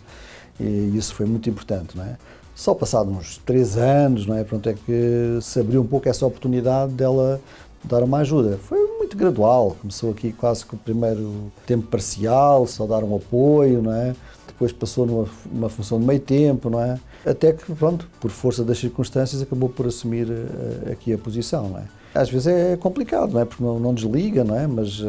[0.59, 2.15] E isso foi muito importante, não é?
[2.55, 4.43] Só passado uns três anos, não é?
[4.43, 7.39] Pronto, é que se abriu um pouco essa oportunidade dela
[7.83, 8.57] dar uma ajuda.
[8.63, 13.81] Foi muito gradual, começou aqui quase com o primeiro tempo parcial, só dar um apoio,
[13.81, 14.13] não é?
[14.45, 16.99] Depois passou numa, numa função de meio tempo, não é?
[17.25, 21.79] Até que, pronto, por força das circunstâncias, acabou por assumir uh, aqui a posição, não
[21.79, 21.83] é?
[22.13, 23.45] Às vezes é complicado, não é?
[23.45, 24.67] Porque não, não desliga, não é?
[24.67, 25.05] Mas, uh,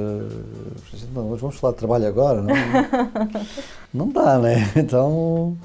[1.15, 2.89] não, vamos falar de trabalho agora, não é?
[3.93, 4.73] não dá, não é?
[4.77, 5.57] Então,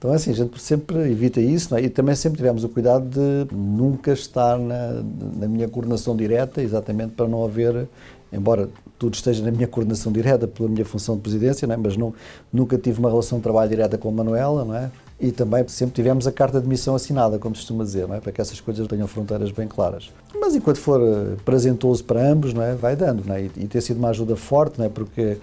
[0.00, 1.82] então, é assim, a gente sempre evita isso é?
[1.82, 5.02] e também sempre tivemos o cuidado de nunca estar na,
[5.36, 7.86] na minha coordenação direta, exatamente para não haver,
[8.32, 8.66] embora
[8.98, 11.76] tudo esteja na minha coordenação direta pela minha função de presidência, não é?
[11.76, 12.14] mas não,
[12.50, 14.90] nunca tive uma relação de trabalho direta com a Manuela, não é?
[15.20, 18.20] E também sempre tivemos a carta de missão assinada, como se costuma dizer, não é?
[18.20, 20.10] para que essas coisas tenham fronteiras bem claras.
[20.34, 22.74] Mas enquanto for eh, prazentoso para ambos, não é?
[22.74, 23.22] vai dando.
[23.26, 23.42] Não é?
[23.42, 24.88] E, e ter sido uma ajuda forte, não é?
[24.88, 25.36] porque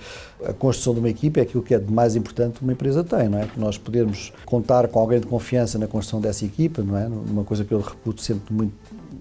[0.43, 3.03] a construção de uma equipe é aquilo que é de mais importante que uma empresa
[3.03, 3.29] tem.
[3.29, 3.47] Não é?
[3.55, 7.07] Nós podermos contar com alguém de confiança na construção dessa equipa, não é?
[7.07, 8.73] uma coisa que eu reputo sempre muito.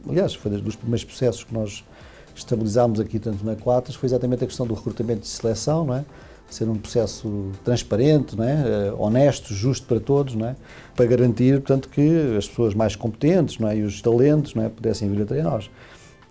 [0.09, 1.85] Aliás, foi dos primeiros processos que nós
[2.35, 6.05] estabilizámos aqui, tanto na Quatras, foi exatamente a questão do recrutamento de seleção, não é?
[6.49, 8.53] Ser um processo transparente, não é?
[8.53, 10.57] Eh, honesto, justo para todos, não é?
[10.95, 13.77] para garantir, portanto, que as pessoas mais competentes não é?
[13.77, 14.69] e os talentos não é?
[14.69, 15.71] pudessem vir até nós.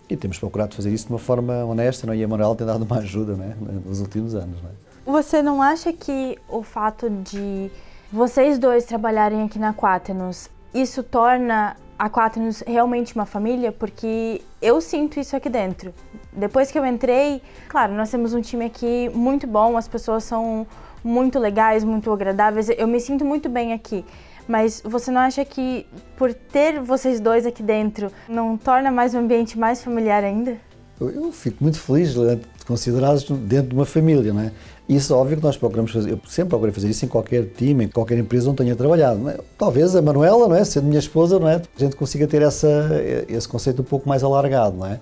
[0.08, 2.16] E temos procurado fazer isso de uma forma honesta, não é?
[2.16, 3.54] e a Manuel tem dado uma ajuda não é?
[3.84, 4.60] nos últimos anos.
[4.62, 5.20] Não é?
[5.20, 7.70] Você não acha que o fato de
[8.12, 13.70] vocês dois trabalharem aqui na Quaternos, isso torna a Quaternos realmente uma família?
[13.70, 15.94] Porque eu sinto isso aqui dentro.
[16.36, 20.66] Depois que eu entrei, claro, nós temos um time aqui muito bom, as pessoas são
[21.02, 24.04] muito legais, muito agradáveis, eu me sinto muito bem aqui.
[24.46, 29.18] Mas você não acha que por ter vocês dois aqui dentro não torna mais um
[29.18, 30.56] ambiente mais familiar ainda?
[31.00, 34.52] Eu, eu fico muito feliz de considerados dentro de uma família, não é?
[34.88, 37.84] Isso é óbvio que nós procuramos fazer, eu sempre procurei fazer isso em qualquer time,
[37.84, 39.28] em qualquer empresa onde tenha trabalhado.
[39.28, 39.38] É?
[39.58, 40.64] Talvez a Manuela, não é?
[40.64, 41.56] sendo minha esposa, não é?
[41.56, 42.90] a gente consiga ter essa,
[43.28, 45.00] esse conceito um pouco mais alargado, não é?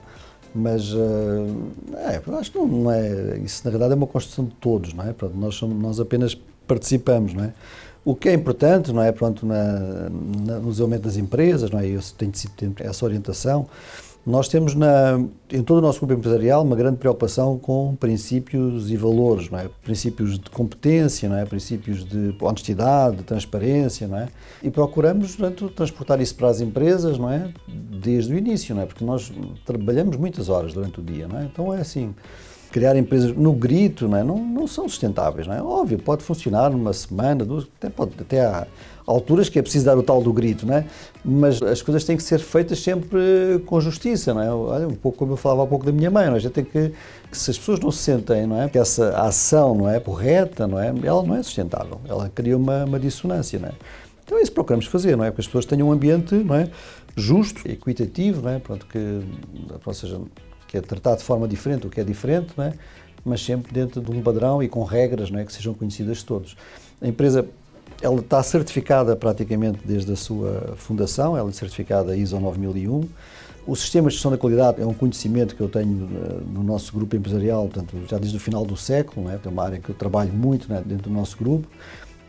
[0.54, 0.98] Mas uh,
[1.94, 3.38] é, acho que não, é.
[3.38, 5.12] Isso na verdade é uma construção de todos, não é?
[5.12, 6.36] Pronto, nós, somos, nós apenas
[6.66, 7.52] participamos, não é?
[8.04, 9.10] O que é importante, não é?
[9.10, 11.86] Pronto, na, na, no desenvolvimento das empresas, não é?
[11.86, 12.32] Eu tenho
[12.80, 13.66] essa orientação
[14.26, 18.96] nós temos na, em todo o nosso grupo empresarial uma grande preocupação com princípios e
[18.96, 19.68] valores, não é?
[19.82, 21.44] princípios de competência, não é?
[21.44, 24.28] princípios de honestidade, de transparência, não é?
[24.62, 27.50] e procuramos portanto, transportar isso para as empresas não é?
[27.68, 28.86] desde o início, não é?
[28.86, 29.30] porque nós
[29.66, 31.44] trabalhamos muitas horas durante o dia, não é?
[31.44, 32.14] então é assim,
[32.72, 34.24] criar empresas no grito não, é?
[34.24, 35.46] não, não, são sustentáveis.
[35.46, 35.62] Não é?
[35.62, 38.66] Óbvio, pode funcionar numa semana, duas, até, pode, até há
[39.06, 40.86] alturas que é preciso dar o tal do grito, não é?
[41.24, 43.18] mas as coisas têm que ser feitas sempre
[43.66, 44.32] com justiça.
[44.34, 44.50] Não é?
[44.50, 46.36] Olha, um pouco como eu falava há pouco da minha mãe, não é?
[46.36, 46.92] a gente tem que,
[47.30, 48.68] que, se as pessoas não se sentem não é?
[48.68, 50.92] que essa ação não é correta, não é?
[51.02, 53.58] ela não é sustentável, ela cria uma, uma dissonância.
[53.58, 53.72] Não é?
[54.24, 55.30] Então é isso que procuramos fazer, não é?
[55.30, 56.68] que as pessoas tenham um ambiente não é?
[57.16, 58.58] justo, equitativo, não é?
[58.58, 59.20] Pronto, que,
[59.84, 60.20] ou seja,
[60.66, 62.72] que é tratado de forma diferente o que é diferente, não é?
[63.24, 65.44] mas sempre dentro de um padrão e com regras não é?
[65.44, 66.56] que sejam conhecidas de todos.
[67.00, 67.46] A empresa
[68.00, 73.08] ela está certificada praticamente desde a sua fundação, ela é certificada ISO 9001.
[73.66, 76.92] O sistema de gestão da qualidade é um conhecimento que eu tenho eh, no nosso
[76.92, 79.38] grupo empresarial, portanto, já desde o final do século, é?
[79.42, 81.66] é uma área que eu trabalho muito né, dentro do nosso grupo.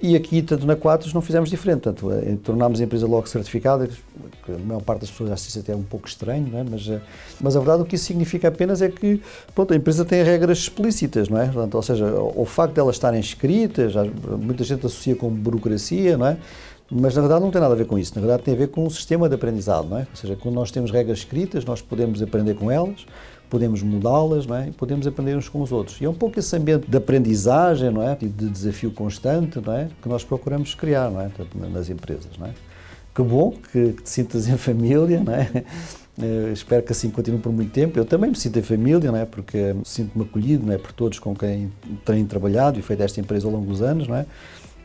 [0.02, 1.84] E aqui, tanto na Quatos, não fizemos diferente.
[1.84, 5.60] Portanto, eh, tornámos a empresa logo certificada, que a maior parte das pessoas acha isso
[5.60, 6.64] até um pouco estranho, não é?
[6.64, 7.02] mas, eh,
[7.40, 9.22] mas a verdade o que isso significa apenas é que
[9.54, 11.46] pronto, a empresa tem regras explícitas, não é?
[11.46, 13.94] Portanto, ou seja, o facto de elas estarem escritas,
[14.40, 16.38] muita gente associa com burocracia, não é?
[16.92, 18.68] Mas na verdade não tem nada a ver com isso, na verdade tem a ver
[18.68, 20.02] com um sistema de aprendizado, não é?
[20.02, 23.08] Ou seja, quando nós temos regras escritas, nós podemos aprender com elas,
[23.50, 24.70] podemos mudá-las, não é?
[24.70, 26.00] E podemos aprender uns com os outros.
[26.02, 28.18] E é um pouco esse ambiente de aprendizagem, não é?
[28.22, 29.90] E de desafio constante, não é?
[30.02, 31.30] Que nós procuramos criar, não é?
[31.72, 32.52] Nas empresas, não é?
[33.14, 35.64] Que bom que te sintas em família, não é?
[36.18, 38.00] Uh, espero que assim continue por muito tempo.
[38.00, 39.26] Eu também me sinto em família, não é?
[39.26, 40.78] Porque sinto-me acolhido, não é?
[40.78, 41.72] Por todos com quem
[42.06, 44.26] tenho trabalhado e feito esta empresa ao longo dos anos, não é?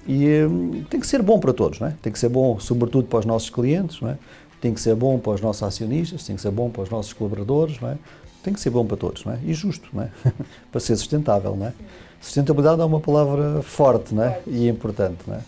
[0.07, 1.95] E um, tem que ser bom para todos, não é?
[2.03, 4.19] Tem que ser bom, sobretudo para os nossos clientes, não é?
[4.61, 7.13] Tem que ser bom para os nossos acionistas, tem que ser bom para os nossos
[7.13, 7.99] colaboradores, não é?
[8.43, 9.39] Tem que ser bom para todos, não é?
[9.45, 10.11] E justo, não é?
[10.71, 11.73] para ser sustentável, não é?
[12.21, 14.41] Sustentabilidade é uma palavra forte, não é?
[14.47, 15.41] E importante, não é?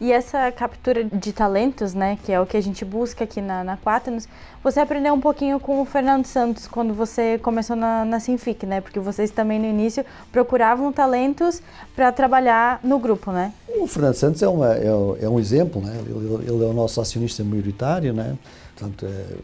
[0.00, 3.62] E essa captura de talentos, né, que é o que a gente busca aqui na,
[3.62, 4.28] na Quaternos,
[4.62, 8.80] você aprendeu um pouquinho com o Fernando Santos quando você começou na, na Sinfic, né?
[8.80, 11.62] Porque vocês também no início procuravam talentos
[11.94, 13.52] para trabalhar no grupo, né?
[13.68, 14.88] O Fernando Santos é, uma, é,
[15.22, 15.96] é um exemplo, né?
[16.04, 18.36] Ele, ele, é o nosso acionista maioritário, né?
[18.76, 19.36] Portanto, é,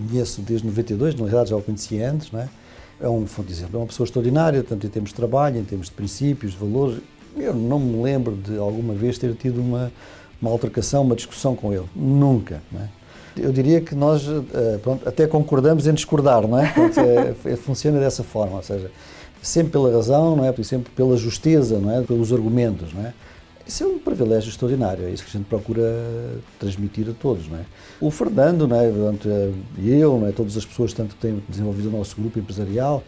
[0.00, 2.48] conheço desde 92, na realidade já o conhecia antes, não é?
[3.00, 5.86] É um, de exemplo, é uma pessoa extraordinária, tanto em termos de trabalho, em termos
[5.86, 6.98] de princípios, de valores.
[7.36, 9.92] Eu não me lembro de alguma vez ter tido uma,
[10.42, 11.86] uma altercação, uma discussão com ele.
[11.94, 12.88] Nunca, não é?
[13.36, 16.72] Eu diria que nós eh, pronto, até concordamos em discordar, não é?
[16.72, 18.90] Pronto, é, é, funciona dessa forma, ou seja,
[19.40, 20.52] sempre pela razão, não é?
[20.64, 22.02] Sempre pela justeza, não é?
[22.02, 23.14] Pelos argumentos, não é?
[23.68, 25.82] Isso é um privilégio extraordinário, é isso que a gente procura
[26.58, 27.46] transmitir a todos.
[27.48, 27.66] Não é?
[28.00, 28.90] O Fernando, não é?
[29.76, 30.32] e eu, não é?
[30.32, 33.04] todas as pessoas tanto que têm desenvolvido o nosso grupo empresarial,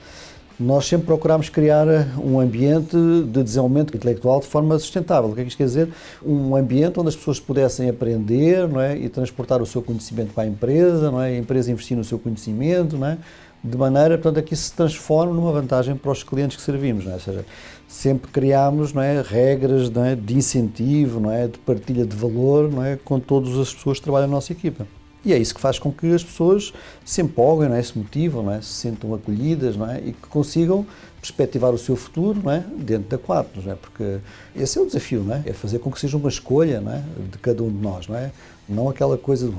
[0.61, 1.87] nós sempre procuramos criar
[2.23, 2.95] um ambiente
[3.33, 5.31] de desenvolvimento intelectual de forma sustentável.
[5.31, 5.89] O que é que isto quer dizer?
[6.23, 8.95] Um ambiente onde as pessoas pudessem aprender não é?
[8.99, 11.29] e transportar o seu conhecimento para a empresa, não é?
[11.29, 13.19] a empresa investir no seu conhecimento, não é?
[13.65, 17.07] de maneira portanto, a que isso se transforme numa vantagem para os clientes que servimos.
[17.07, 17.15] Não é?
[17.15, 17.47] Ou seja,
[17.91, 22.71] sempre criámos não é, regras não é, de incentivo, não é, de partilha de valor
[22.71, 24.87] não é, com todas as pessoas que trabalham na nossa equipa.
[25.25, 26.73] E é isso que faz com que as pessoas
[27.05, 30.29] se empolguem, não é, se motivam, não é, se sintam acolhidas não é, e que
[30.29, 30.87] consigam
[31.21, 34.19] perspectivar o seu futuro não é, dentro da Quatro, não é, porque
[34.55, 37.03] esse é o desafio, não é, é fazer com que seja uma escolha não é,
[37.31, 38.31] de cada um de nós, não é,
[38.69, 39.55] não aquela coisa de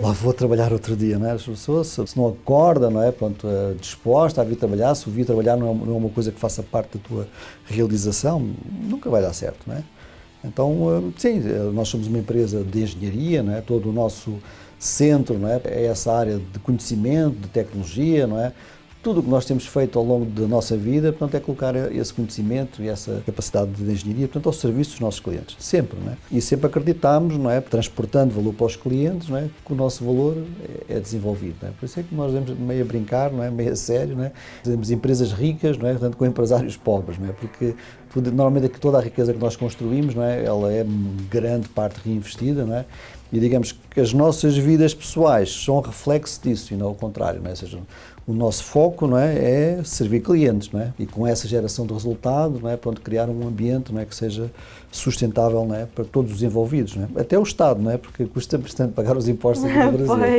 [0.00, 1.32] lá vou trabalhar outro dia, não é?
[1.32, 3.10] As pessoas, se não acorda, não é?
[3.10, 6.10] Pronto, eh, disposta a vir trabalhar, se o vir trabalhar não é, não é uma
[6.10, 7.28] coisa que faça parte da tua
[7.66, 9.82] realização, nunca vai dar certo, não é?
[10.44, 13.60] Então, eh, sim, eh, nós somos uma empresa de engenharia, não é?
[13.60, 14.34] Todo o nosso
[14.78, 15.60] centro, não é?
[15.64, 18.52] É essa área de conhecimento, de tecnologia, não é?
[19.04, 22.12] Tudo o que nós temos feito ao longo da nossa vida, portanto, é colocar esse
[22.12, 26.16] conhecimento e essa capacidade de engenharia, portanto, ao serviço dos nossos clientes, sempre, não é?
[26.32, 30.02] E sempre acreditamos, não é, transportando valor para os clientes, não é, que o nosso
[30.02, 30.42] valor
[30.88, 31.72] é, é desenvolvido, não é?
[31.72, 34.24] Por isso é que nós demos meio a brincar, não é, meio a sério, não
[34.24, 34.32] é?
[34.62, 37.32] Temos empresas ricas, não é, portanto, com empresários pobres, não é?
[37.32, 37.74] Porque
[38.30, 40.86] normalmente aqui toda a riqueza que nós construímos, não é, ela é
[41.28, 42.86] grande parte reinvestida, não é?
[43.32, 47.48] E digamos que as nossas vidas pessoais são reflexo disso e não o contrário, não
[47.48, 47.50] é?
[47.50, 47.78] Ou seja,
[48.26, 50.92] o nosso foco não é, é servir clientes, não é?
[50.98, 52.76] E com essa geração de resultado, não é?
[52.76, 54.06] Pronto, criar um ambiente não é?
[54.06, 54.50] que seja
[54.90, 55.84] sustentável não é?
[55.84, 57.20] para todos os envolvidos, não é?
[57.20, 57.98] Até o Estado, não é?
[57.98, 60.34] Porque custa bastante pagar os impostos aqui no Brasil.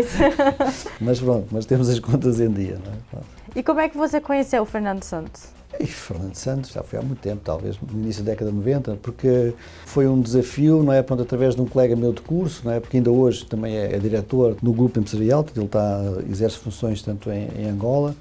[0.99, 3.23] mas pronto, mas temos as contas em dia, não é?
[3.55, 5.54] E como é que você conheceu o Fernando Santos?
[5.79, 8.97] E Fernando Santos já foi há muito tempo, talvez no início da década de 90,
[9.01, 9.53] porque
[9.85, 11.01] foi um desafio, não é?
[11.01, 12.79] Pronto, através de um colega meu de curso, não é?
[12.79, 17.29] Porque ainda hoje também é, é diretor no grupo empresarial, ele está, exerce funções tanto
[17.31, 18.15] em, em Angola,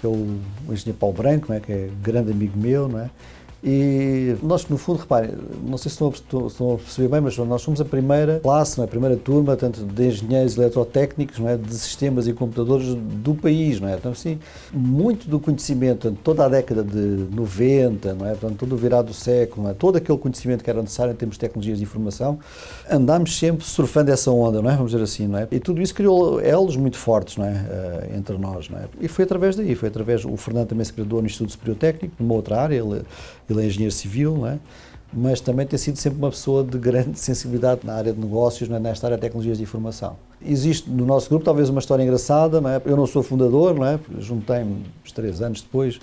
[0.00, 1.60] que é o, o engenheiro Paulo Branco, não é?
[1.60, 3.10] Que é grande amigo meu, não é?
[3.62, 5.32] E nós, no fundo, reparem,
[5.66, 8.84] não sei se estão a, perceber bem, mas nós somos a primeira classe, é?
[8.84, 11.56] a primeira turma, tanto de engenheiros eletrotécnicos, não é?
[11.56, 13.80] de sistemas e computadores do país.
[13.80, 13.96] Não é?
[13.96, 14.38] Então, assim,
[14.72, 18.30] muito do conhecimento, toda a década de 90, não é?
[18.30, 19.74] Portanto, todo o virado do século, não é?
[19.74, 22.38] todo aquele conhecimento que era necessário em termos de tecnologias de informação,
[22.88, 24.76] andámos sempre surfando essa onda, não é?
[24.76, 25.26] vamos dizer assim.
[25.26, 25.48] Não é?
[25.50, 27.50] E tudo isso criou elos muito fortes não é?
[27.50, 28.68] Uh, entre nós.
[28.68, 28.84] Não é?
[29.00, 30.24] E foi através daí, foi através.
[30.24, 33.02] O Fernando também se graduou no Instituto Superior Técnico, numa outra área, ele
[33.48, 34.58] ele é engenheiro civil, é?
[35.12, 38.78] mas também tem sido sempre uma pessoa de grande sensibilidade na área de negócios, é?
[38.78, 40.16] nesta área de tecnologias de informação.
[40.44, 42.80] Existe no nosso grupo talvez uma história engraçada, não é?
[42.84, 43.98] eu não sou fundador, não é?
[44.18, 45.98] juntei-me uns três anos depois,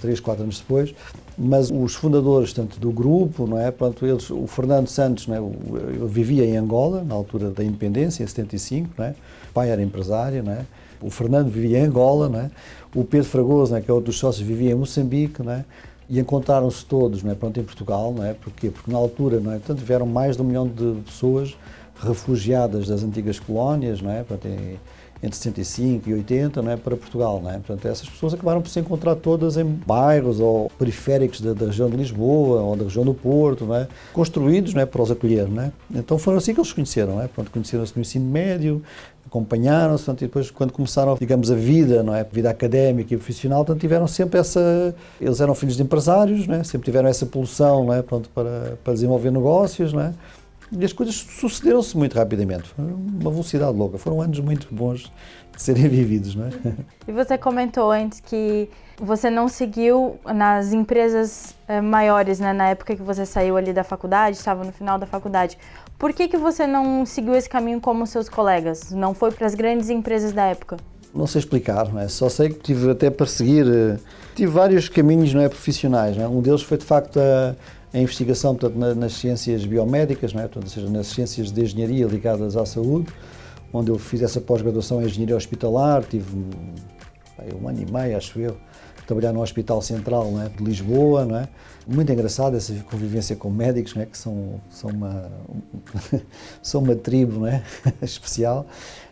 [0.00, 0.94] três, quatro anos depois,
[1.36, 3.70] mas os fundadores tanto do grupo, não é?
[3.70, 5.38] Pronto, eles, o Fernando Santos, não é?
[5.38, 9.10] eu vivia em Angola, na altura da independência, em 75, não é?
[9.10, 10.64] o pai era empresário, não é?
[11.00, 12.50] o Fernando vivia em Angola, não é?
[12.94, 13.82] o Pedro Fragoso, não é?
[13.82, 15.64] que é outro dos sócios, vivia em Moçambique, não é?
[16.10, 18.34] E encontraram-se todos, não é, pronto, em Portugal, não é?
[18.34, 18.68] Porquê?
[18.68, 21.56] Porque na altura, não é, portanto, tiveram mais de um milhão de pessoas
[22.02, 24.80] refugiadas das antigas colónias, não é, portanto, em,
[25.22, 27.54] entre 75 e 80, não é, para Portugal, não é?
[27.54, 31.90] Portanto, essas pessoas acabaram por se encontrar todas em bairros ou periféricos da, da região
[31.90, 33.86] de Lisboa ou da região do Porto, é?
[34.12, 35.72] Construídos, não é, para os acolher, não é?
[35.94, 37.28] Então foram assim que eles se conheceram, não é?
[37.52, 38.82] Conheceram-se no ensino médio,
[39.26, 43.80] acompanharam-se, e depois quando começaram, digamos, a vida, não é, vida académica e profissional, portanto,
[43.80, 47.94] tiveram sempre essa, eles eram filhos de empresários, não é, sempre tiveram essa pulsão, não
[47.94, 50.12] é, para, para desenvolver negócios, não é,
[50.72, 55.10] e as coisas sucederam-se muito rapidamente, uma velocidade louca, foram anos muito bons
[55.52, 56.50] de serem vividos, não é.
[57.08, 62.94] E você comentou antes que você não seguiu nas empresas eh, maiores, né, na época
[62.94, 65.58] que você saiu ali da faculdade, estava no final da faculdade.
[65.98, 68.90] Por que, que você não seguiu esse caminho como seus colegas?
[68.92, 70.76] Não foi para as grandes empresas da época?
[71.12, 72.06] Não sei explicar, não é?
[72.06, 73.98] só sei que tive até para seguir, eh,
[74.34, 76.16] tive vários caminhos não é, profissionais.
[76.16, 76.28] Não é?
[76.28, 77.56] Um deles foi de facto a,
[77.92, 80.44] a investigação portanto, na, nas ciências biomédicas, não é?
[80.44, 83.12] portanto, ou seja, nas ciências de engenharia ligadas à saúde,
[83.72, 86.36] onde eu fiz essa pós-graduação em engenharia hospitalar, tive
[87.60, 88.56] um ano e meio, acho eu,
[89.06, 91.48] trabalhar no Hospital Central é, de Lisboa, não é?
[91.86, 94.06] Muito engraçado essa convivência com médicos, não é?
[94.06, 95.32] Que são, são, uma,
[96.62, 97.62] são uma tribo, não é?
[98.02, 98.66] Especial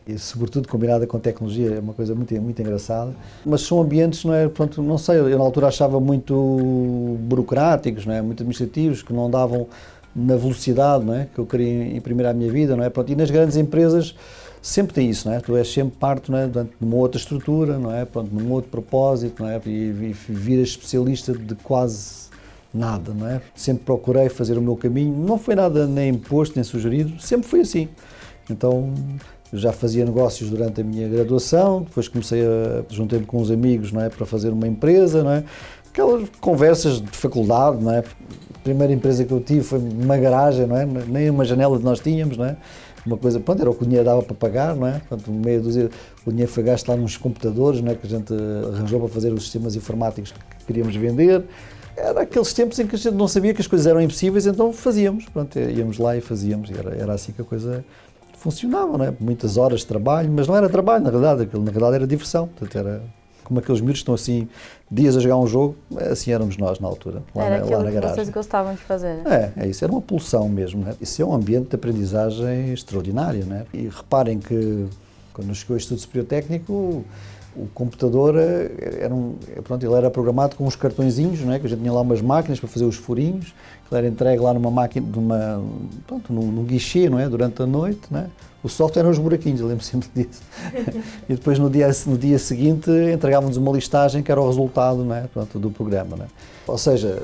[0.09, 3.15] e sobretudo combinada com tecnologia, é uma coisa muito, muito engraçada.
[3.45, 4.49] Mas são ambientes, não é?
[4.49, 8.23] Pronto, não sei, eu na altura achava muito burocráticos, não é?
[8.23, 9.67] Muito administrativos, que não davam
[10.17, 11.29] na velocidade, não é?
[11.35, 12.89] Que eu queria imprimir à minha vida, não é?
[12.89, 14.15] Pronto, e nas grandes empresas
[14.63, 15.41] sempre tem isso, não é?
[15.41, 16.47] Tu és sempre parte não é?
[16.47, 18.07] de uma outra estrutura, não é?
[18.07, 19.61] Pronto, num outro propósito, não é?
[19.67, 22.29] E, e viras especialista de quase
[22.73, 23.43] nada, não é?
[23.55, 27.61] Sempre procurei fazer o meu caminho, não foi nada nem imposto nem sugerido, sempre foi
[27.61, 27.89] assim.
[28.51, 28.95] Então,
[29.53, 34.03] já fazia negócios durante a minha graduação, depois comecei a juntei-me com uns amigos, não
[34.03, 35.45] é, para fazer uma empresa, não é?
[35.91, 37.99] Aquelas conversas de faculdade, não é?
[37.99, 40.85] A primeira empresa que eu tive foi uma garagem, não é?
[40.85, 42.57] Nem uma janela que nós tínhamos, não é?
[43.09, 45.01] uma coisa, pronto, era o que o dinheiro dava para pagar, não é?
[45.09, 45.91] Portanto, meia dúzia,
[46.27, 47.95] o dinheiro foi gasto lá nos computadores, não é?
[47.95, 48.33] Que a gente
[48.75, 51.45] arranjou para fazer os sistemas informáticos que queríamos vender.
[51.97, 54.73] Era aqueles tempos em que a gente não sabia que as coisas eram impossíveis, então
[54.73, 57.85] fazíamos, pronto, íamos lá e fazíamos, e era, era assim que a coisa
[58.39, 59.13] funcionava, não é?
[59.19, 62.49] Muitas horas de trabalho, mas não era trabalho, na verdade, aquilo na verdade era diversão,
[62.49, 63.03] portanto era
[63.49, 64.47] como aqueles miúdos estão assim
[64.91, 65.75] dias a jogar um jogo,
[66.11, 68.11] assim éramos nós na altura, lá, era na, lá na garagem.
[68.11, 69.27] que vocês gostavam de fazer.
[69.27, 70.85] É, é isso, era uma pulsão mesmo.
[70.85, 70.95] Né?
[71.01, 73.47] Isso é um ambiente de aprendizagem extraordinário.
[73.47, 73.65] Né?
[73.73, 74.87] E reparem que
[75.33, 77.05] quando chegou o Estudo Superior Técnico,
[77.63, 81.59] o computador eh, era um, pronto, ele era programado com uns cartõezinhos, não é?
[81.59, 83.55] que a gente tinha lá umas máquinas para fazer os furinhos,
[83.91, 85.63] ele era entregue lá numa máquina, numa,
[86.07, 87.29] pronto, num, num guichê, não é?
[87.29, 88.27] durante a noite, não é?
[88.63, 90.43] O software eram os buraquinhos, eu lembro sempre disso.
[91.29, 95.15] e depois no dia, no dia seguinte entregávamos uma listagem que era o resultado não
[95.15, 95.23] é?
[95.33, 96.17] Pronto, do programa.
[96.17, 96.29] Não é?
[96.67, 97.23] Ou seja,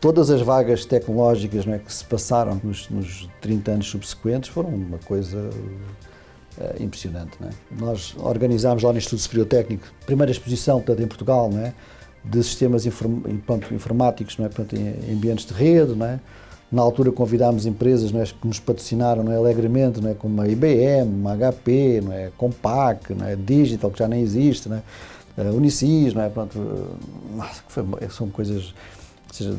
[0.00, 4.68] todas as vagas tecnológicas não é, que se passaram nos, nos 30 anos subsequentes foram
[4.70, 5.50] uma coisa
[6.60, 7.32] é, impressionante.
[7.40, 7.52] Não é?
[7.78, 11.72] Nós organizámos lá no Instituto Superior Técnico primeira exposição portanto, em Portugal não é?
[12.24, 13.22] de sistemas inform,
[13.72, 14.48] informáticos não é?
[14.48, 15.94] Portanto, em ambientes de rede.
[15.94, 16.18] Não é?
[16.70, 20.40] Na altura convidámos empresas não é, que nos patrocinaram não é, alegremente, não é, como
[20.42, 24.76] a IBM, a HP, não é, Compaq, não é, Digital, que já nem existe, não
[24.76, 24.82] é,
[25.50, 26.30] Unicis, não é,
[27.34, 28.74] nossa, foi, são coisas,
[29.28, 29.56] ou seja,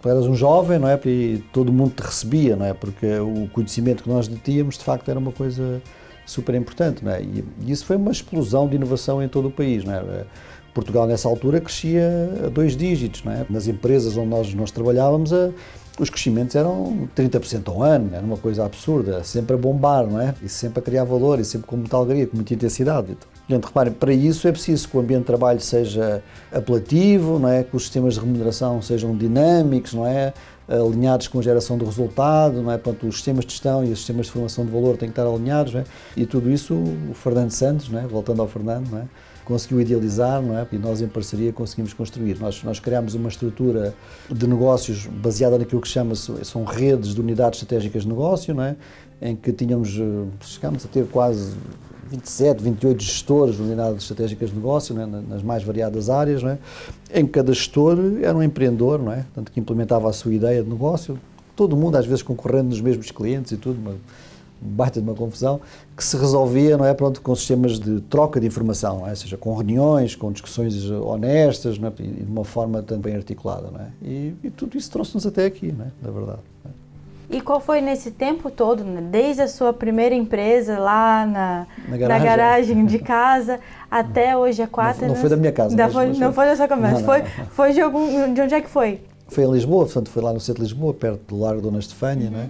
[0.00, 3.48] tu eras um jovem, não é, e todo mundo te recebia, não é, porque o
[3.52, 5.82] conhecimento que nós tínhamos, de facto, era uma coisa
[6.24, 9.84] super importante, não é, e isso foi uma explosão de inovação em todo o país,
[9.84, 10.24] não é,
[10.72, 12.08] Portugal nessa altura crescia
[12.46, 13.46] a dois dígitos, não é?
[13.48, 15.50] Nas empresas onde nós, nós trabalhávamos, a,
[15.98, 20.34] os crescimentos eram 30% ao ano, era uma coisa absurda, sempre a bombar, não é?
[20.42, 23.16] E sempre a criar valor, e sempre com muita alegria, com muita intensidade.
[23.46, 27.62] Portanto, reparem, para isso é preciso que o ambiente de trabalho seja apelativo, não é?
[27.62, 30.32] que os sistemas de remuneração sejam dinâmicos, não é?
[30.68, 32.78] alinhados com a geração do resultado, não é?
[32.78, 35.26] Portanto, os sistemas de gestão e os sistemas de formação de valor têm que estar
[35.26, 35.84] alinhados, não é?
[36.16, 38.06] e tudo isso o Fernando Santos, não é?
[38.06, 39.04] voltando ao Fernando, não é?
[39.44, 40.66] Conseguiu idealizar não é?
[40.72, 42.38] e nós em parceria conseguimos construir.
[42.38, 43.94] Nós, nós criámos uma estrutura
[44.30, 48.76] de negócios baseada naquilo que chama são redes de unidades estratégicas de negócio, não é?
[49.20, 51.54] em que tínhamos, eh, chegámos a ter quase
[52.10, 55.06] 27, 28 gestores de unidades estratégicas de negócio, é?
[55.06, 56.58] nas mais variadas áreas, é?
[57.14, 59.22] em que cada gestor era um empreendedor, não é?
[59.22, 61.18] Portanto, que implementava a sua ideia de negócio,
[61.54, 63.94] todo mundo às vezes concorrendo nos mesmos clientes e tudo, uma
[64.62, 65.60] baita de uma confusão,
[65.96, 69.14] que se resolvia, não é, pronto, com sistemas de troca de informação, não é?
[69.14, 71.92] seja, com reuniões, com discussões honestas, não é?
[71.98, 73.88] e de uma forma também articulada, não é?
[74.02, 75.88] E, e tudo isso trouxe-nos até aqui, não é?
[76.00, 76.40] Na verdade.
[77.32, 79.00] E qual foi nesse tempo todo, né?
[79.00, 82.08] desde a sua primeira empresa lá na, na, garagem.
[82.08, 83.58] na garagem, de casa
[83.90, 85.06] até hoje a quatro?
[85.06, 85.74] Não, não foi da minha casa.
[85.74, 88.68] Não foi, não foi da sua casa, foi, foi de, algum, de onde é que
[88.68, 89.00] foi?
[89.28, 92.26] Foi em Lisboa, portanto foi lá no centro de Lisboa, perto do Largo Dona Estefânia,
[92.26, 92.32] uhum.
[92.32, 92.48] não é?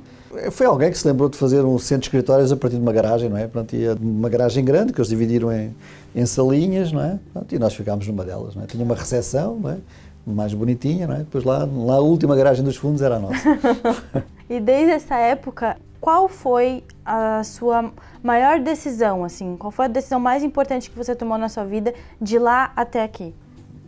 [0.51, 2.93] Foi alguém que se lembrou de fazer um centro de escritórios a partir de uma
[2.93, 3.43] garagem, não é?
[3.47, 5.75] Portanto, ia uma garagem grande que eles dividiram em,
[6.15, 7.19] em salinhas, não é?
[7.33, 8.67] Portanto, e nós ficámos numa delas, não é?
[8.67, 9.79] Tinha uma recepção, não é?
[10.27, 11.19] mais bonitinha, não é?
[11.19, 13.59] Depois lá, lá a última garagem dos fundos era a nossa.
[14.49, 19.57] e desde essa época, qual foi a sua maior decisão, assim?
[19.57, 23.03] Qual foi a decisão mais importante que você tomou na sua vida de lá até
[23.03, 23.35] aqui?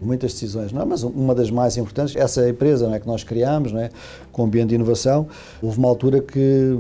[0.05, 0.85] Muitas decisões, não, é?
[0.85, 3.91] mas uma das mais importantes, essa empresa não é, que nós criámos, não é,
[4.31, 5.27] com o ambiente de inovação,
[5.63, 6.77] houve uma altura que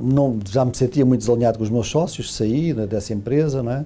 [0.00, 3.84] não, já me sentia muito desalinhado com os meus sócios, saí dessa empresa, não é,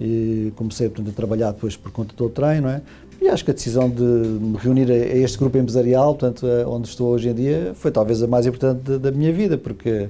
[0.00, 2.82] e comecei portanto, a trabalhar depois por conta do treino, não é,
[3.20, 7.08] e acho que a decisão de me reunir a este grupo empresarial, portanto, onde estou
[7.08, 10.08] hoje em dia, foi talvez a mais importante da minha vida, porque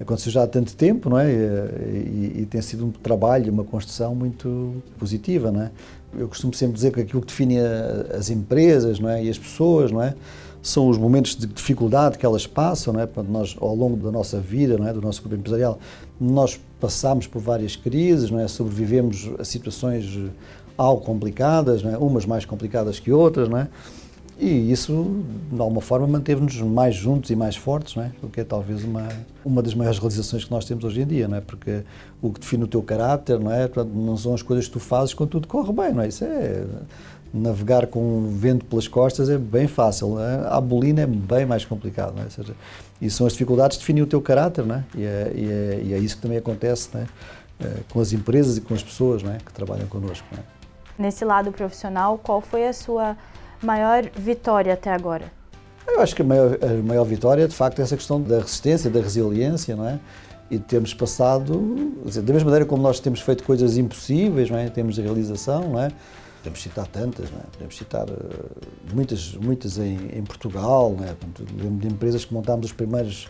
[0.00, 1.30] aconteceu já há tanto tempo, não é?
[1.30, 5.70] E, e, e, tem sido um trabalho, uma construção muito positiva, não é?
[6.16, 7.58] Eu costumo sempre dizer que aquilo que define
[8.16, 9.24] as empresas, não é?
[9.24, 10.14] E as pessoas, não é?
[10.62, 13.06] São os momentos de dificuldade que elas passam, não é?
[13.06, 14.92] Portanto, nós, ao longo da nossa vida, não é?
[14.92, 15.78] Do nosso grupo empresarial,
[16.20, 18.48] nós passamos por várias crises, não é?
[18.48, 20.18] Sobrevivemos a situações
[20.76, 21.96] algo complicadas, é?
[21.98, 23.68] umas mais complicadas que outras, não é?
[24.40, 25.22] E isso,
[25.52, 28.12] de alguma forma, manteve-nos mais juntos e mais fortes, não é?
[28.22, 29.06] o que é talvez uma,
[29.44, 31.42] uma das maiores realizações que nós temos hoje em dia, não é?
[31.42, 31.82] porque
[32.22, 33.68] o que define o teu caráter não, é?
[33.94, 36.08] não são as coisas que tu fazes quando tudo corre bem, não é?
[36.08, 36.64] Isso é
[37.34, 40.48] navegar com o vento pelas costas é bem fácil, é?
[40.48, 42.24] a bolina é bem mais complicado, não é?
[42.24, 42.54] Ou seja,
[42.98, 44.84] e são as dificuldades que definem o teu caráter, não é?
[44.96, 47.06] E, é, e, é, e é isso que também acontece não é?
[47.60, 49.36] Eh, com as empresas e com as pessoas não é?
[49.36, 50.26] que trabalham connosco.
[50.32, 50.60] Não é?
[51.00, 53.16] nesse lado profissional, qual foi a sua
[53.62, 55.32] maior vitória até agora?
[55.86, 58.90] Eu acho que a maior, a maior vitória é, de facto, essa questão da resistência,
[58.90, 59.98] da resiliência, não é?
[60.50, 64.66] E termos passado, dizer, da mesma maneira como nós temos feito coisas impossíveis, não é?
[64.66, 65.90] Em termos de realização, não é?
[66.38, 67.42] Podemos citar tantas, não é?
[67.52, 68.14] Podemos citar uh,
[68.94, 71.14] muitas, muitas em, em Portugal, não é?
[71.78, 73.28] De empresas que montámos os primeiros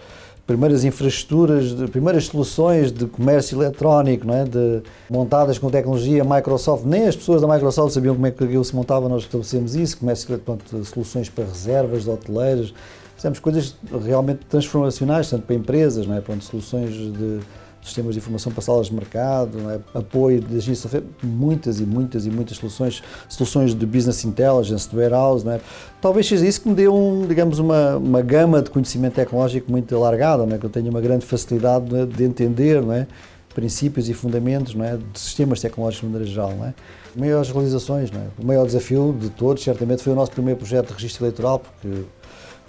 [0.51, 4.45] primeiras infraestruturas, de, primeiras soluções de comércio eletrónico, não é?
[4.45, 6.85] de, montadas com tecnologia Microsoft.
[6.85, 9.99] Nem as pessoas da Microsoft sabiam como é que aquilo se montava, nós estabelecemos isso,
[9.99, 12.75] comércio eletrónico, soluções para reservas de hoteleiros.
[13.15, 16.21] Fizemos coisas realmente transformacionais, tanto para empresas, não é?
[16.21, 17.41] Pronto, soluções de
[17.83, 19.99] sistemas de informação para salas de mercado, é?
[19.99, 25.49] apoio de agência, muitas e muitas e muitas soluções, soluções de business intelligence, de warehouse,
[25.49, 25.61] é?
[26.01, 29.95] talvez seja isso que me deu, um, digamos, uma, uma gama de conhecimento tecnológico muito
[29.97, 30.59] alargada, é?
[30.59, 32.05] que eu tenho uma grande facilidade é?
[32.05, 33.07] de entender é?
[33.55, 34.97] princípios e fundamentos é?
[34.97, 36.75] de sistemas tecnológicos de maneira geral.
[37.17, 41.25] Maiores realizações, o maior desafio de todos, certamente, foi o nosso primeiro projeto de registro
[41.25, 42.05] eleitoral, porque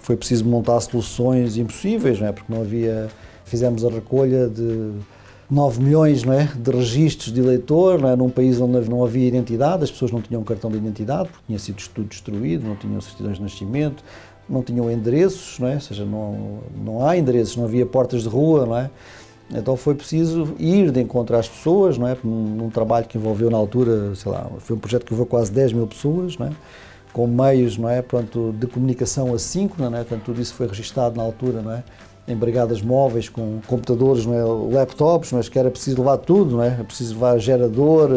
[0.00, 3.08] foi preciso montar soluções impossíveis, não porque não havia
[3.52, 4.92] Fizemos a recolha de
[5.50, 9.28] 9 milhões não é, de registros de eleitor, não é, num país onde não havia
[9.28, 12.98] identidade, as pessoas não tinham cartão de identidade, porque tinha sido tudo destruído, não tinham
[13.02, 14.02] certidões de nascimento,
[14.48, 15.74] não tinham endereços, não é?
[15.74, 18.90] ou seja, não, não há endereços, não havia portas de rua, não é?
[19.50, 22.16] Então foi preciso ir de encontro às pessoas, não é?
[22.24, 25.74] Num, trabalho que envolveu na altura, sei lá, foi um projeto que envolveu quase 10
[25.74, 26.52] mil pessoas, não é?
[27.12, 28.00] Com meios, não é?
[28.00, 29.34] Pronto, de comunicação
[29.90, 30.04] não é?
[30.24, 31.84] Tudo isso foi registado na altura, não é?
[32.26, 34.74] Em brigadas móveis com computadores, não é?
[34.74, 36.78] laptops, mas que era preciso levar tudo, não é?
[36.80, 38.10] é preciso levar gerador,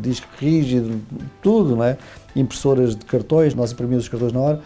[0.00, 1.00] disco rígido,
[1.42, 1.96] tudo, não é?
[2.34, 4.60] impressoras de cartões, nós imprimimos os cartões na hora.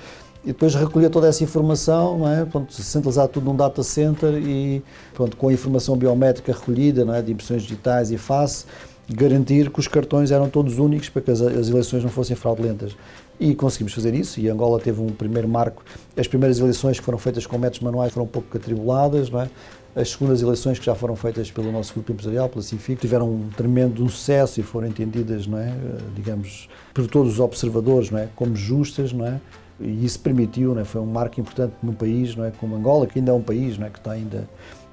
[0.45, 2.45] e depois recolher toda essa informação, não é?
[2.45, 4.83] pronto, centralizar tudo num data center e
[5.15, 7.23] pronto, com a informação biométrica recolhida, não é?
[7.23, 8.67] de impressões digitais e face,
[9.09, 12.95] garantir que os cartões eram todos únicos para que as eleições não fossem fraudulentas.
[13.39, 15.85] E conseguimos fazer isso, e Angola teve um primeiro marco.
[16.17, 19.51] As primeiras eleições que foram feitas com métodos manuais foram um pouco atribuladas, não é?
[19.97, 23.49] As segundas eleições que já foram feitas pelo nosso grupo empresarial, pela Cific, tiveram um
[23.57, 25.73] tremendo sucesso e foram entendidas, não é?
[26.17, 28.29] digamos, por todos os observadores, não é?
[28.35, 29.41] como justas, não é?
[29.81, 30.85] E isso permitiu, não é?
[30.85, 32.51] foi um marco importante num país, não é?
[32.51, 33.91] como Angola, que ainda é um país, não é?
[33.91, 34.49] que está ainda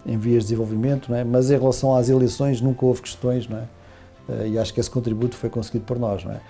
[0.05, 1.23] em vias de desenvolvimento, não é?
[1.23, 3.63] mas em relação às eleições nunca houve questões, não é?
[4.29, 6.41] Eh, e acho que esse contributo foi conseguido por nós, não é?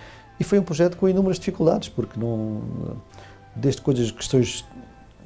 [0.41, 2.63] E foi um projeto com inúmeras dificuldades, porque não,
[3.55, 4.65] desde coisas, questões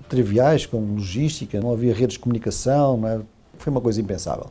[0.10, 3.22] triviais, como logística, não havia redes de comunicação, é?
[3.58, 4.48] foi uma coisa impensável.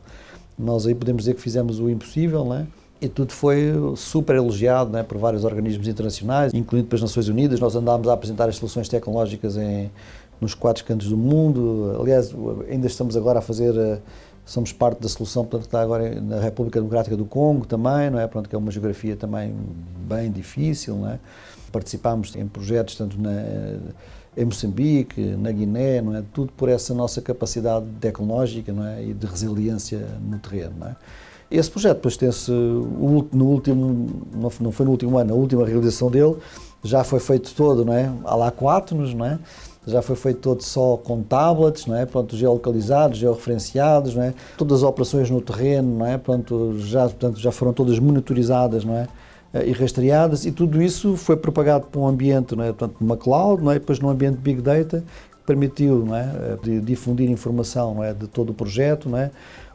[0.57, 2.65] Nós aí podemos dizer que fizemos o impossível, não é?
[2.99, 7.59] E tudo foi super elogiado né, por vários organismos internacionais, incluindo pelas Nações Unidas.
[7.59, 9.91] Nós andámos a apresentar as soluções tecnológicas em,
[10.41, 11.95] nos quatro cantos do mundo.
[12.01, 12.33] Aliás,
[12.67, 13.99] ainda estamos agora a fazer, eh,
[14.45, 18.27] somos parte da solução, portanto, está agora na República Democrática do Congo também, não é?
[18.27, 19.53] Pronto, que é uma geografia também
[20.07, 21.19] bem difícil, não é?
[21.71, 23.31] Participámos em projetos tanto na
[24.37, 26.21] em Moçambique, na Guiné, não é?
[26.33, 29.03] Tudo por essa nossa capacidade tecnológica, não é?
[29.03, 30.95] E de resiliência no terreno, não é?
[31.49, 34.27] Esse projeto depois tem-se, no último,
[34.59, 36.35] não foi no último ano, a última realização dele,
[36.83, 38.11] já foi feito todo, não é?
[38.25, 39.39] Há lá quatro, não é?
[39.87, 42.05] Já foi feito todo só com tablets, não é?
[42.05, 44.33] Pronto, geolocalizados, georreferenciados, não é?
[44.57, 46.17] Todas as operações no terreno, não é?
[46.17, 49.07] Pronto, já, portanto, já foram todas monitorizadas, não é?
[49.55, 52.67] Eh, e rastreadas e tudo isso foi propagado para um ambiente, não é?
[52.67, 53.75] portanto, numa cloud, não é?
[53.75, 55.03] depois num ambiente Big Data,
[55.45, 56.23] permitiu não é?
[56.23, 58.13] Eh, de difundir informação não é?
[58.13, 59.31] de todo o projeto, não é?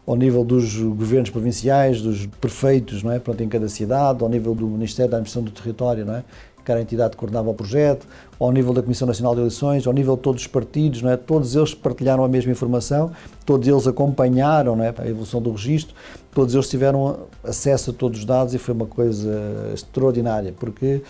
[0.07, 3.19] ao nível dos governos provinciais, dos prefeitos, não é?
[3.19, 6.25] Pronto, em cada cidade, ao nível do Ministério da Administração do Território, não é?
[6.67, 8.07] Era a entidade que coordenava o projeto,
[8.39, 11.17] ao nível da Comissão Nacional de Eleições, ao nível de todos os partidos, não é?
[11.17, 13.11] todos eles partilharam a mesma informação,
[13.47, 14.95] todos eles acompanharam não é?
[14.97, 15.95] a evolução do registro,
[16.33, 21.03] todos eles tiveram acesso a todos os dados e foi uma coisa extraordinária, porque